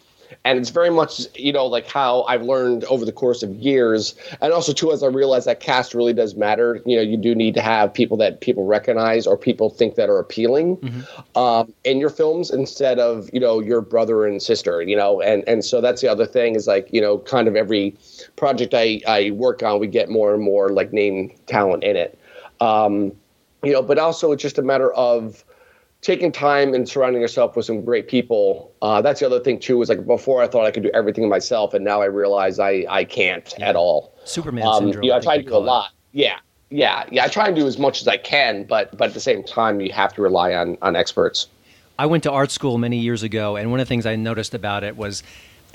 And 0.44 0.60
it's 0.60 0.70
very 0.70 0.90
much, 0.90 1.22
you 1.36 1.54
know, 1.54 1.66
like 1.66 1.88
how 1.88 2.24
I've 2.24 2.42
learned 2.42 2.84
over 2.86 3.06
the 3.06 3.12
course 3.12 3.44
of 3.44 3.54
years. 3.56 4.16
And 4.42 4.54
also, 4.54 4.74
too, 4.74 4.92
as 4.92 5.04
I 5.04 5.08
realize 5.08 5.46
that 5.46 5.60
cast 5.60 5.94
really 5.94 6.14
does 6.14 6.36
matter. 6.36 6.82
You 6.86 6.98
know, 6.98 7.02
you 7.02 7.18
do 7.18 7.36
need 7.36 7.54
to 7.56 7.62
have 7.62 7.94
people 7.94 8.18
that 8.18 8.42
people 8.42 8.66
recognize 8.66 9.28
or 9.28 9.38
people 9.38 9.70
think 9.70 9.96
that 9.96 10.10
are 10.10 10.20
appealing 10.20 11.06
um, 11.36 11.74
in 11.84 12.00
your 12.00 12.10
films 12.10 12.50
instead 12.52 13.00
of, 13.00 13.30
you 13.34 13.40
know, 13.40 13.60
your 13.60 13.82
brother 13.82 14.26
and 14.26 14.42
sister, 14.42 14.82
you 14.82 14.96
know. 14.96 15.22
And, 15.22 15.48
and 15.48 15.64
so 15.64 15.82
that's 15.82 16.02
the 16.02 16.08
other 16.08 16.26
thing 16.26 16.56
is 16.56 16.68
like, 16.68 16.88
you 16.92 17.02
know, 17.02 17.20
kind 17.20 17.48
of 17.48 17.56
every 17.56 17.96
project 18.36 18.74
I, 18.74 19.02
I 19.08 19.32
work 19.32 19.64
on, 19.64 19.80
we 19.80 19.88
get 19.88 20.10
more 20.10 20.34
and 20.34 20.44
more 20.44 20.70
like 20.70 20.94
name 20.94 21.34
talent 21.48 21.84
in 21.84 21.96
it 21.96 22.20
um, 22.64 23.12
you 23.64 23.74
know, 23.74 23.82
but 23.82 24.00
also 24.00 24.32
it's 24.32 24.42
just 24.42 24.58
a 24.58 24.62
matter 24.62 24.94
of 24.94 25.44
taking 26.04 26.32
time 26.32 26.74
and 26.76 26.88
surrounding 26.88 27.22
yourself 27.22 27.56
with 27.56 27.66
some 27.66 27.84
great 27.84 28.08
people. 28.08 28.72
Uh, 28.84 29.02
that's 29.02 29.20
the 29.22 29.26
other 29.26 29.40
thing 29.40 29.58
too. 29.60 29.82
Is 29.82 29.90
like 29.90 30.06
before 30.06 30.44
I 30.44 30.48
thought 30.48 30.66
I 30.66 30.72
could 30.72 30.84
do 30.84 30.92
everything 30.94 31.28
myself, 31.28 31.74
and 31.74 31.84
now 31.84 32.02
I 32.02 32.06
realize 32.06 32.60
I 32.60 32.86
I 32.90 33.04
can't 33.06 33.52
at 33.60 33.76
all. 33.76 34.14
Superman 34.26 34.68
Um, 34.68 34.84
syndrome. 34.86 35.04
you 35.04 35.10
know, 35.10 35.16
I 35.16 35.20
think 35.20 35.24
try 35.26 35.38
to 35.38 35.44
do 35.44 35.54
a 35.56 35.58
it. 35.58 35.64
lot. 35.64 35.90
Yeah, 36.12 36.38
yeah, 36.70 37.06
yeah. 37.12 37.24
I 37.24 37.28
try 37.28 37.48
and 37.48 37.56
do 37.56 37.66
as 37.66 37.80
much 37.80 38.02
as 38.02 38.08
I 38.08 38.18
can, 38.18 38.66
but 38.66 38.96
but 38.96 39.08
at 39.08 39.14
the 39.16 39.20
same 39.20 39.44
time, 39.44 39.82
you 39.82 39.92
have 39.94 40.14
to 40.14 40.22
rely 40.22 40.54
on 40.54 40.78
on 40.84 40.96
experts. 40.96 41.48
I 41.98 42.06
went 42.06 42.24
to 42.24 42.32
art 42.32 42.52
school 42.52 42.78
many 42.78 42.98
years 42.98 43.24
ago, 43.24 43.56
and 43.56 43.72
one 43.72 43.80
of 43.80 43.86
the 43.88 43.90
things 43.90 44.06
I 44.06 44.16
noticed 44.16 44.54
about 44.54 44.84
it 44.84 44.98
was 44.98 45.24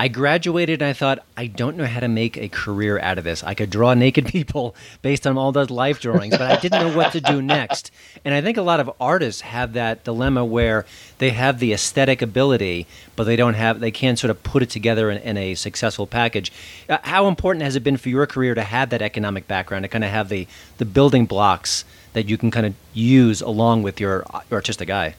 I 0.00 0.06
graduated 0.06 0.80
and 0.80 0.88
I 0.88 0.92
thought, 0.92 1.24
I 1.36 1.48
don't 1.48 1.76
know 1.76 1.84
how 1.84 1.98
to 1.98 2.06
make 2.06 2.36
a 2.36 2.48
career 2.48 3.00
out 3.00 3.18
of 3.18 3.24
this. 3.24 3.42
I 3.42 3.54
could 3.54 3.68
draw 3.68 3.94
naked 3.94 4.26
people 4.28 4.76
based 5.02 5.26
on 5.26 5.36
all 5.36 5.50
those 5.50 5.70
life 5.70 6.00
drawings, 6.00 6.38
but 6.38 6.50
I 6.50 6.56
didn't 6.56 6.80
know 6.80 6.96
what 6.96 7.12
to 7.12 7.20
do 7.20 7.42
next. 7.42 7.90
And 8.24 8.32
I 8.32 8.40
think 8.40 8.56
a 8.56 8.62
lot 8.62 8.78
of 8.78 8.90
artists 9.00 9.40
have 9.40 9.72
that 9.72 10.04
dilemma 10.04 10.44
where 10.44 10.86
they 11.18 11.30
have 11.30 11.58
the 11.58 11.72
aesthetic 11.72 12.22
ability, 12.22 12.86
but 13.16 13.24
they 13.24 13.34
don't 13.34 13.54
have, 13.54 13.80
they 13.80 13.90
can't 13.90 14.20
sort 14.20 14.30
of 14.30 14.40
put 14.44 14.62
it 14.62 14.70
together 14.70 15.10
in, 15.10 15.18
in 15.18 15.36
a 15.36 15.56
successful 15.56 16.06
package. 16.06 16.52
Uh, 16.88 16.98
how 17.02 17.26
important 17.26 17.64
has 17.64 17.74
it 17.74 17.82
been 17.82 17.96
for 17.96 18.08
your 18.08 18.26
career 18.26 18.54
to 18.54 18.62
have 18.62 18.90
that 18.90 19.02
economic 19.02 19.48
background, 19.48 19.82
to 19.82 19.88
kind 19.88 20.04
of 20.04 20.10
have 20.10 20.28
the, 20.28 20.46
the 20.76 20.84
building 20.84 21.26
blocks 21.26 21.84
that 22.12 22.28
you 22.28 22.38
can 22.38 22.52
kind 22.52 22.66
of 22.66 22.74
use 22.94 23.40
along 23.40 23.82
with 23.82 23.98
your 23.98 24.24
artistic 24.52 24.90
eye? 24.90 25.16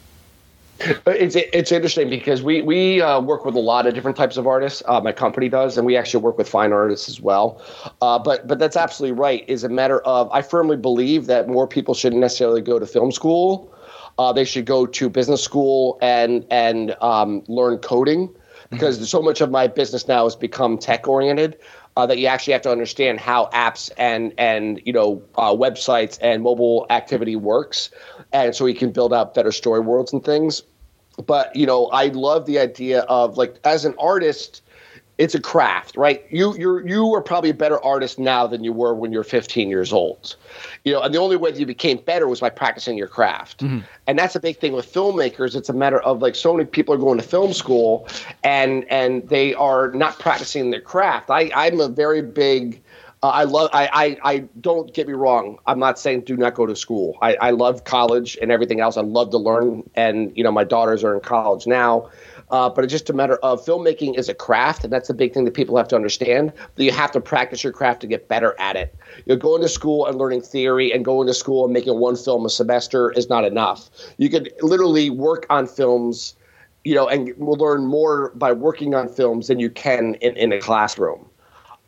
It's 0.80 1.36
it's 1.36 1.72
interesting 1.72 2.10
because 2.10 2.42
we 2.42 2.62
we 2.62 3.02
uh, 3.02 3.20
work 3.20 3.44
with 3.44 3.56
a 3.56 3.60
lot 3.60 3.86
of 3.86 3.94
different 3.94 4.16
types 4.16 4.38
of 4.38 4.48
artists. 4.48 4.82
Uh, 4.86 5.02
my 5.02 5.12
company 5.12 5.50
does, 5.50 5.78
and 5.78 5.86
we 5.86 5.98
actually 5.98 6.24
work 6.24 6.38
with 6.38 6.48
fine 6.48 6.72
artists 6.72 7.10
as 7.10 7.20
well. 7.20 7.62
Uh, 8.02 8.18
but 8.18 8.48
but 8.48 8.60
that's 8.60 8.78
absolutely 8.78 9.20
right. 9.20 9.44
Is 9.48 9.64
a 9.64 9.70
matter 9.70 10.00
of 10.02 10.30
I 10.32 10.42
firmly 10.42 10.78
believe 10.78 11.26
that 11.26 11.48
more 11.48 11.68
people 11.68 11.94
shouldn't 11.94 12.22
necessarily 12.22 12.62
go 12.62 12.80
to 12.80 12.86
film 12.86 13.12
school. 13.12 13.74
Uh, 14.18 14.32
they 14.32 14.46
should 14.46 14.66
go 14.66 14.86
to 14.86 15.10
business 15.10 15.44
school 15.44 15.98
and 16.02 16.46
and 16.50 16.96
um, 17.02 17.44
learn 17.48 17.78
coding 17.80 18.34
because 18.70 19.10
so 19.10 19.22
much 19.22 19.42
of 19.42 19.50
my 19.50 19.68
business 19.68 20.08
now 20.08 20.24
has 20.24 20.36
become 20.36 20.78
tech 20.78 21.08
oriented. 21.08 21.58
Uh, 22.00 22.06
that 22.06 22.18
you 22.18 22.28
actually 22.28 22.54
have 22.54 22.62
to 22.62 22.72
understand 22.72 23.20
how 23.20 23.50
apps 23.52 23.92
and 23.98 24.34
and 24.38 24.82
you 24.86 24.94
know 24.94 25.22
uh, 25.36 25.54
websites 25.54 26.18
and 26.22 26.42
mobile 26.42 26.86
activity 26.90 27.36
works, 27.36 27.90
and 28.32 28.56
so 28.56 28.66
you 28.66 28.74
can 28.74 28.90
build 28.90 29.14
out 29.14 29.34
better 29.34 29.52
story 29.52 29.82
worlds 29.82 30.14
and 30.14 30.24
things. 30.24 30.64
But 31.26 31.54
you 31.54 31.66
know 31.66 31.88
i 31.88 32.06
love 32.08 32.46
the 32.46 32.58
idea 32.58 33.02
of 33.02 33.36
like 33.36 33.60
as 33.66 33.84
an 33.84 33.96
artist 34.00 34.62
it's 35.20 35.36
a 35.36 35.40
craft 35.40 35.98
right 35.98 36.26
you 36.32 36.58
you're 36.58 36.88
you 36.88 37.14
are 37.14 37.22
probably 37.22 37.50
a 37.50 37.54
better 37.54 37.84
artist 37.84 38.18
now 38.18 38.48
than 38.48 38.64
you 38.64 38.72
were 38.72 38.96
when 38.96 39.12
you're 39.12 39.24
15 39.24 39.70
years 39.70 39.92
old 39.92 40.38
you 40.86 40.94
know 40.94 41.02
and 41.02 41.14
the 41.14 41.20
only 41.20 41.36
way 41.36 41.52
that 41.52 41.60
you 41.60 41.66
became 41.66 41.98
better 41.98 42.28
was 42.28 42.40
by 42.40 42.50
practicing 42.50 42.98
your 42.98 43.08
craft 43.08 43.62
and 44.08 44.18
that's 44.18 44.36
a 44.36 44.40
big 44.40 44.58
thing 44.58 44.72
with 44.72 44.92
filmmakers 44.92 45.56
it's 45.56 45.68
a 45.68 45.74
matter 45.74 46.00
of 46.02 46.22
like 46.22 46.36
so 46.36 46.54
many 46.54 46.66
people 46.66 46.94
are 46.96 46.98
going 46.98 47.18
to 47.20 47.24
film 47.24 47.54
school 47.54 48.08
and 48.46 48.86
and 48.90 49.28
they 49.28 49.54
are 49.56 49.92
not 49.92 50.18
practicing 50.18 50.72
their 50.72 50.82
craft 50.82 51.30
i 51.30 51.52
i'm 51.54 51.82
a 51.82 51.90
very 51.90 52.22
big 52.22 52.82
uh, 53.22 53.28
I 53.28 53.44
love. 53.44 53.70
I, 53.74 53.90
I. 53.92 54.34
I 54.34 54.38
don't 54.62 54.94
get 54.94 55.06
me 55.06 55.12
wrong. 55.12 55.60
I'm 55.68 55.78
not 55.78 56.00
saying 56.00 56.22
do 56.22 56.38
not 56.38 56.54
go 56.54 56.66
to 56.66 56.74
school. 56.74 57.18
I, 57.22 57.36
I 57.36 57.50
love 57.52 57.84
college 57.84 58.38
and 58.42 58.50
everything 58.50 58.80
else. 58.80 58.96
I 58.96 59.02
love 59.02 59.32
to 59.32 59.38
learn, 59.38 59.84
and 59.94 60.32
you 60.38 60.44
know 60.44 60.54
my 60.54 60.64
daughters 60.64 61.04
are 61.04 61.14
in 61.16 61.20
college 61.20 61.68
now. 61.68 62.10
Uh, 62.52 62.70
but 62.70 62.84
it's 62.84 62.92
just 62.92 63.10
a 63.10 63.14
matter 63.14 63.36
of 63.38 63.64
filmmaking 63.64 64.18
is 64.18 64.28
a 64.28 64.34
craft, 64.34 64.84
and 64.84 64.92
that's 64.92 65.08
the 65.08 65.14
big 65.14 65.34
thing 65.34 65.46
that 65.46 65.54
people 65.54 65.78
have 65.78 65.88
to 65.88 65.96
understand. 65.96 66.52
That 66.76 66.84
you 66.84 66.92
have 66.92 67.12
to 67.12 67.22
practice 67.22 67.64
your 67.64 67.74
craft 67.74 68.02
to 68.02 68.08
get 68.08 68.28
better 68.28 68.56
at 68.60 68.76
it. 68.76 68.96
You 69.26 69.36
know, 69.36 69.40
going 69.40 69.62
to 69.62 69.70
school 69.70 70.08
and 70.08 70.18
learning 70.18 70.42
theory 70.42 70.92
and 70.92 71.06
going 71.06 71.28
to 71.28 71.34
school 71.34 71.66
and 71.66 71.74
making 71.74 72.00
one 72.00 72.16
film 72.16 72.46
a 72.46 72.50
semester 72.50 73.12
is 73.12 73.30
not 73.30 73.46
enough. 73.46 73.90
You 74.18 74.30
could 74.30 74.52
literally 74.62 75.10
work 75.10 75.46
on 75.50 75.68
films, 75.68 76.36
you 76.84 76.96
know, 76.96 77.08
and 77.08 77.38
will 77.38 77.58
learn 77.58 77.86
more 77.86 78.32
by 78.36 78.52
working 78.52 78.96
on 78.96 79.10
films 79.10 79.48
than 79.48 79.60
you 79.60 79.70
can 79.70 80.16
in, 80.16 80.36
in 80.36 80.52
a 80.52 80.60
classroom. 80.60 81.30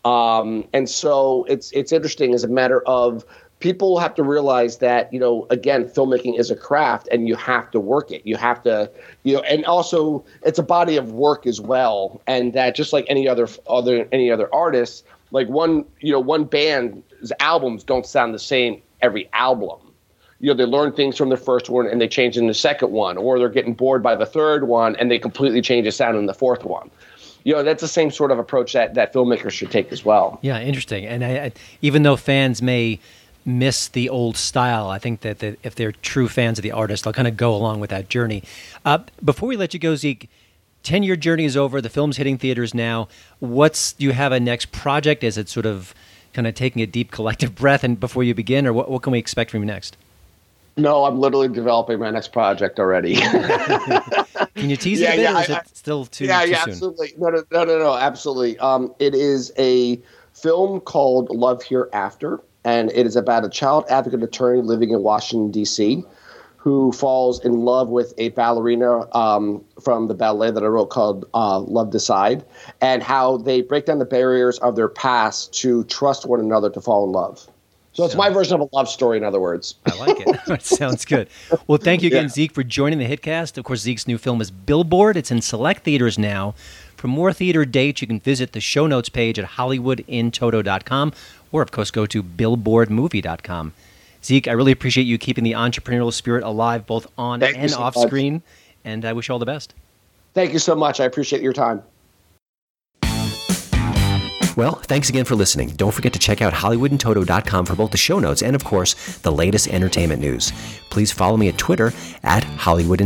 Um, 0.06 0.67
and 0.74 0.89
so 0.89 1.45
it's 1.47 1.71
it's 1.71 1.91
interesting 1.91 2.34
as 2.34 2.43
a 2.43 2.47
matter 2.47 2.82
of 2.88 3.26
people 3.62 4.00
have 4.00 4.13
to 4.15 4.24
realize 4.24 4.80
that 4.80 5.12
you 5.13 5.19
know 5.19 5.47
again 5.50 5.86
filmmaking 5.86 6.38
is 6.38 6.52
a 6.52 6.56
craft 6.56 7.08
and 7.12 7.28
you 7.28 7.36
have 7.36 7.71
to 7.71 7.80
work 7.80 8.12
it. 8.12 8.26
You 8.26 8.36
have 8.36 8.62
to 8.63 8.91
you 9.24 9.36
know 9.36 9.41
and 9.41 9.63
also 9.65 10.26
it's 10.43 10.60
a 10.60 10.63
body 10.63 10.97
of 10.97 11.13
work 11.13 11.47
as 11.47 11.62
well. 11.62 12.21
And 12.28 12.54
that 12.54 12.76
just 12.76 12.91
like 12.91 13.06
any 13.08 13.28
other 13.28 13.47
other 13.67 14.08
any 14.12 14.30
other 14.30 14.54
artist 14.54 15.06
like 15.32 15.47
one 15.47 15.86
you 16.02 16.12
know 16.12 16.19
one 16.19 16.43
band's 16.43 17.32
albums 17.39 17.84
don't 17.84 18.06
sound 18.06 18.34
the 18.34 18.39
same 18.39 18.82
every 19.02 19.30
album. 19.32 19.80
You 20.39 20.50
know 20.50 20.56
they 20.56 20.65
learn 20.65 20.91
things 20.91 21.17
from 21.17 21.30
the 21.30 21.38
first 21.38 21.69
one 21.69 21.88
and 21.88 22.02
they 22.02 22.08
change 22.08 22.38
in 22.38 22.47
the 22.47 22.54
second 22.54 22.91
one 22.91 23.17
or 23.17 23.39
they're 23.39 23.50
getting 23.50 23.76
bored 23.76 24.04
by 24.04 24.15
the 24.15 24.26
third 24.26 24.67
one 24.67 24.95
and 24.97 25.10
they 25.10 25.19
completely 25.19 25.62
change 25.62 25.86
the 25.86 25.91
sound 25.91 26.17
in 26.17 26.26
the 26.26 26.34
fourth 26.34 26.65
one. 26.65 26.91
You 27.43 27.54
know 27.54 27.63
that's 27.63 27.82
the 27.82 27.88
same 27.88 28.12
sort 28.12 28.32
of 28.32 28.39
approach 28.39 28.74
that 28.74 28.95
that 28.95 29.13
filmmakers 29.13 29.52
should 29.52 29.71
take 29.71 29.91
as 29.91 30.04
well. 30.04 30.39
Yeah, 30.41 30.60
interesting. 30.60 31.06
And 31.06 31.24
I, 31.24 31.30
I, 31.30 31.52
even 31.82 32.04
though 32.04 32.15
fans 32.15 32.62
may 32.62 33.00
miss 33.45 33.88
the 33.88 34.10
old 34.10 34.38
style, 34.38 34.89
I 34.89 34.99
think 34.99 35.21
that, 35.21 35.39
that 35.39 35.58
if 35.63 35.75
they're 35.75 35.91
true 35.91 36.27
fans 36.27 36.60
of 36.60 36.63
the 36.63 36.71
artist, 36.71 37.04
they'll 37.04 37.13
kind 37.13 37.27
of 37.27 37.38
go 37.38 37.54
along 37.56 37.80
with 37.80 37.89
that 37.89 38.10
journey. 38.10 38.43
Uh, 38.86 38.99
before 39.23 39.49
we 39.49 39.58
let 39.58 39.73
you 39.73 39.80
go, 39.80 39.95
Zeke, 39.95 40.30
ten 40.84 41.04
year 41.04 41.15
journey 41.15 41.45
is 41.45 41.58
over. 41.58 41.82
The 41.82 41.89
film's 41.89 42.17
hitting 42.17 42.38
theaters 42.38 42.73
now. 42.73 43.08
What's 43.39 43.93
do 43.93 44.06
you 44.06 44.12
have 44.12 44.32
a 44.32 44.39
next 44.39 44.71
project? 44.71 45.23
Is 45.23 45.38
it 45.38 45.49
sort 45.49 45.65
of 45.65 45.93
kind 46.34 46.47
of 46.47 46.56
taking 46.56 46.82
a 46.82 46.86
deep 46.86 47.12
collective 47.12 47.56
breath 47.56 47.84
and 47.84 47.99
before 47.99 48.23
you 48.23 48.34
begin, 48.34 48.65
or 48.67 48.73
what, 48.73 48.89
what 48.89 49.01
can 49.01 49.12
we 49.12 49.19
expect 49.19 49.51
from 49.51 49.62
you 49.62 49.65
next? 49.65 49.97
No, 50.77 51.04
I'm 51.04 51.19
literally 51.19 51.49
developing 51.49 51.99
my 51.99 52.10
next 52.12 52.30
project 52.32 52.80
already. 52.80 53.15
Can 54.56 54.69
you 54.69 54.77
tease 54.77 55.01
Yeah, 55.01 55.10
it 55.10 55.13
a 55.13 55.17
bit, 55.17 55.23
yeah, 55.23 55.38
or 55.38 55.41
is 55.43 55.49
I- 55.49 55.58
it 55.60 55.77
still 55.77 56.06
too, 56.06 56.25
yeah, 56.25 56.45
too 56.45 56.51
yeah, 56.51 56.63
soon? 56.63 56.71
absolutely. 56.73 57.13
No, 57.17 57.30
no, 57.30 57.43
no, 57.51 57.63
no, 57.65 57.77
no, 57.80 57.93
absolutely. 57.95 58.58
Um, 58.60 58.95
it 58.99 59.13
is 59.13 59.51
a 59.58 59.99
film 60.34 60.80
called 60.80 61.30
Love 61.30 61.62
Hereafter, 61.62 62.39
and 62.63 62.91
it 62.91 63.06
is 63.06 63.15
about 63.15 63.45
a 63.45 63.50
child 63.50 63.86
advocate 63.89 64.24
attorney 64.24 64.62
living 64.62 64.91
in 64.91 65.02
Washington 65.02 65.52
D.C. 65.52 66.04
who 66.58 66.91
falls 66.91 67.43
in 67.43 67.62
love 67.62 67.89
with 67.89 68.13
a 68.17 68.30
ballerina 68.30 69.08
um, 69.15 69.63
from 69.84 70.08
the 70.08 70.13
ballet 70.13 70.52
that 70.52 70.63
I 70.63 70.67
wrote 70.67 70.89
called 70.91 71.26
uh, 71.34 71.60
Love 71.60 71.89
Decide, 71.91 72.45
and 72.82 73.02
how 73.02 73.38
they 73.38 73.62
break 73.62 73.86
down 73.86 74.00
the 74.00 74.06
barriers 74.06 74.60
of 74.60 74.76
their 74.76 74.88
past 74.89 75.54
to 75.62 75.84
trust 75.86 76.26
one 76.28 76.39
another 76.39 76.69
to 76.69 76.82
fall 76.82 77.06
in 77.06 77.12
love. 77.12 77.47
So 77.93 78.06
it's 78.06 78.15
my 78.15 78.30
version 78.30 78.56
of 78.56 78.62
a 78.62 78.76
love 78.76 78.88
story, 78.88 79.17
in 79.17 79.26
other 79.26 79.41
words. 79.41 79.76
I 79.86 79.93
like 79.97 80.17
it. 80.21 80.39
that 80.47 80.63
sounds 80.63 81.04
good. 81.04 81.28
Well, 81.67 81.78
thank 81.78 82.04
you 82.04 82.08
again, 82.08 82.24
Yeah. 82.24 82.30
Zeke, 82.30 82.54
for 82.54 82.63
joining 82.63 83.00
the 83.00 83.06
Hitcast. 83.06 83.58
Of 83.58 83.65
course, 83.65 83.82
Zeke's 83.82 84.08
new 84.08 84.17
film 84.17 84.39
is 84.39 84.50
Billboard. 84.50 85.17
It's 85.17 85.30
in 85.30 85.41
select 85.41 85.84
theaters 85.84 86.17
now. 86.17 86.56
For 87.02 87.08
more 87.08 87.34
theater 87.34 87.66
dates, 87.66 88.00
you 88.02 88.08
can 88.08 88.20
visit 88.20 88.52
the 88.52 88.62
show 88.62 88.86
notes 88.86 89.10
page 89.10 89.40
at 89.40 89.46
hollywoodintoto.com 89.46 91.14
or, 91.52 91.64
of 91.64 91.72
course, 91.72 91.90
go 91.90 92.06
to 92.06 92.22
billboardmovie.com. 92.22 93.74
Zeke, 94.24 94.48
I 94.48 94.52
really 94.52 94.72
appreciate 94.72 95.06
you 95.06 95.18
keeping 95.18 95.44
the 95.44 95.54
entrepreneurial 95.54 96.14
spirit 96.14 96.44
alive 96.44 96.86
both 96.86 97.08
on 97.18 97.40
Thank 97.40 97.58
and 97.58 97.72
so 97.72 97.80
off 97.80 97.96
much. 97.96 98.06
screen, 98.06 98.44
and 98.86 99.04
I 99.04 99.14
wish 99.14 99.30
you 99.30 99.34
all 99.34 99.40
the 99.40 99.48
best. 99.48 99.74
Thank 100.36 100.54
you 100.54 100.60
so 100.60 100.76
much. 100.76 101.00
I 101.00 101.06
appreciate 101.06 101.42
your 101.42 101.54
time. 101.54 101.82
Well, 104.56 104.76
thanks 104.84 105.10
again 105.10 105.26
for 105.26 105.34
listening. 105.34 105.70
Don't 105.70 105.96
forget 105.96 106.14
to 106.14 106.20
check 106.20 106.40
out 106.40 106.54
HollywoodInToto.com 106.54 107.66
for 107.66 107.76
both 107.76 107.90
the 107.90 107.98
show 107.98 108.20
notes 108.20 108.44
and, 108.44 108.56
of 108.56 108.64
course, 108.64 109.18
the 109.18 109.32
latest 109.32 109.70
entertainment 109.70 110.22
news. 110.22 110.54
Please 110.92 111.12
follow 111.12 111.36
me 111.36 111.48
at 111.48 111.58
Twitter 111.58 111.94
at 112.22 112.44
Hollywood 112.44 113.02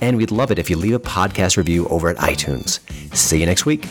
and 0.00 0.16
we'd 0.16 0.30
love 0.30 0.50
it 0.50 0.58
if 0.58 0.70
you 0.70 0.76
leave 0.76 0.94
a 0.94 1.00
podcast 1.00 1.56
review 1.56 1.86
over 1.88 2.08
at 2.08 2.16
iTunes. 2.18 2.80
See 3.14 3.40
you 3.40 3.46
next 3.46 3.66
week. 3.66 3.86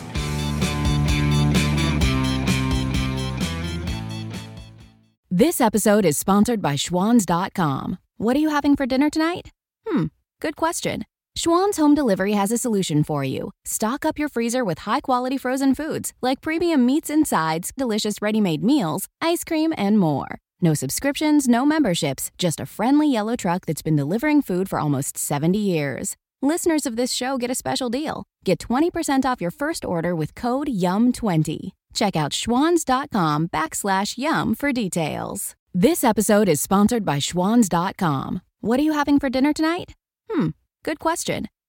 This 5.31 5.59
episode 5.59 6.05
is 6.05 6.17
sponsored 6.17 6.61
by 6.61 6.75
Schwans.com. 6.75 7.97
What 8.17 8.37
are 8.37 8.39
you 8.39 8.49
having 8.49 8.77
for 8.77 8.85
dinner 8.85 9.09
tonight? 9.09 9.51
Hmm, 9.85 10.05
good 10.39 10.55
question. 10.55 11.03
Schwan's 11.37 11.75
Home 11.75 11.93
Delivery 11.93 12.31
has 12.31 12.51
a 12.53 12.57
solution 12.57 13.03
for 13.03 13.21
you. 13.25 13.51
Stock 13.65 14.05
up 14.05 14.17
your 14.17 14.29
freezer 14.29 14.63
with 14.63 14.79
high 14.79 15.01
quality 15.01 15.37
frozen 15.37 15.75
foods 15.75 16.13
like 16.21 16.39
premium 16.39 16.85
meats 16.85 17.09
and 17.09 17.27
sides, 17.27 17.73
delicious 17.77 18.21
ready 18.21 18.39
made 18.39 18.63
meals, 18.63 19.07
ice 19.19 19.43
cream, 19.43 19.73
and 19.77 19.99
more. 19.99 20.37
No 20.61 20.73
subscriptions, 20.73 21.47
no 21.47 21.65
memberships, 21.65 22.31
just 22.37 22.59
a 22.59 22.65
friendly 22.65 23.11
yellow 23.11 23.35
truck 23.35 23.65
that's 23.65 23.81
been 23.81 23.95
delivering 23.95 24.41
food 24.41 24.69
for 24.69 24.79
almost 24.79 25.17
70 25.17 25.57
years. 25.57 26.15
Listeners 26.41 26.85
of 26.85 26.95
this 26.95 27.11
show 27.11 27.37
get 27.37 27.51
a 27.51 27.55
special 27.55 27.89
deal. 27.89 28.23
Get 28.43 28.59
20% 28.59 29.25
off 29.25 29.41
your 29.41 29.51
first 29.51 29.83
order 29.83 30.15
with 30.15 30.35
code 30.35 30.67
YUM20. 30.67 31.71
Check 31.93 32.15
out 32.15 32.31
schwans.com 32.31 33.47
backslash 33.47 34.17
yum 34.17 34.53
for 34.55 34.71
details. 34.71 35.55
This 35.73 36.03
episode 36.03 36.49
is 36.49 36.61
sponsored 36.61 37.05
by 37.05 37.17
schwans.com. 37.17 38.41
What 38.61 38.79
are 38.79 38.83
you 38.83 38.93
having 38.93 39.19
for 39.19 39.29
dinner 39.29 39.53
tonight? 39.53 39.93
Hmm, 40.29 40.49
good 40.83 40.99
question. 40.99 41.47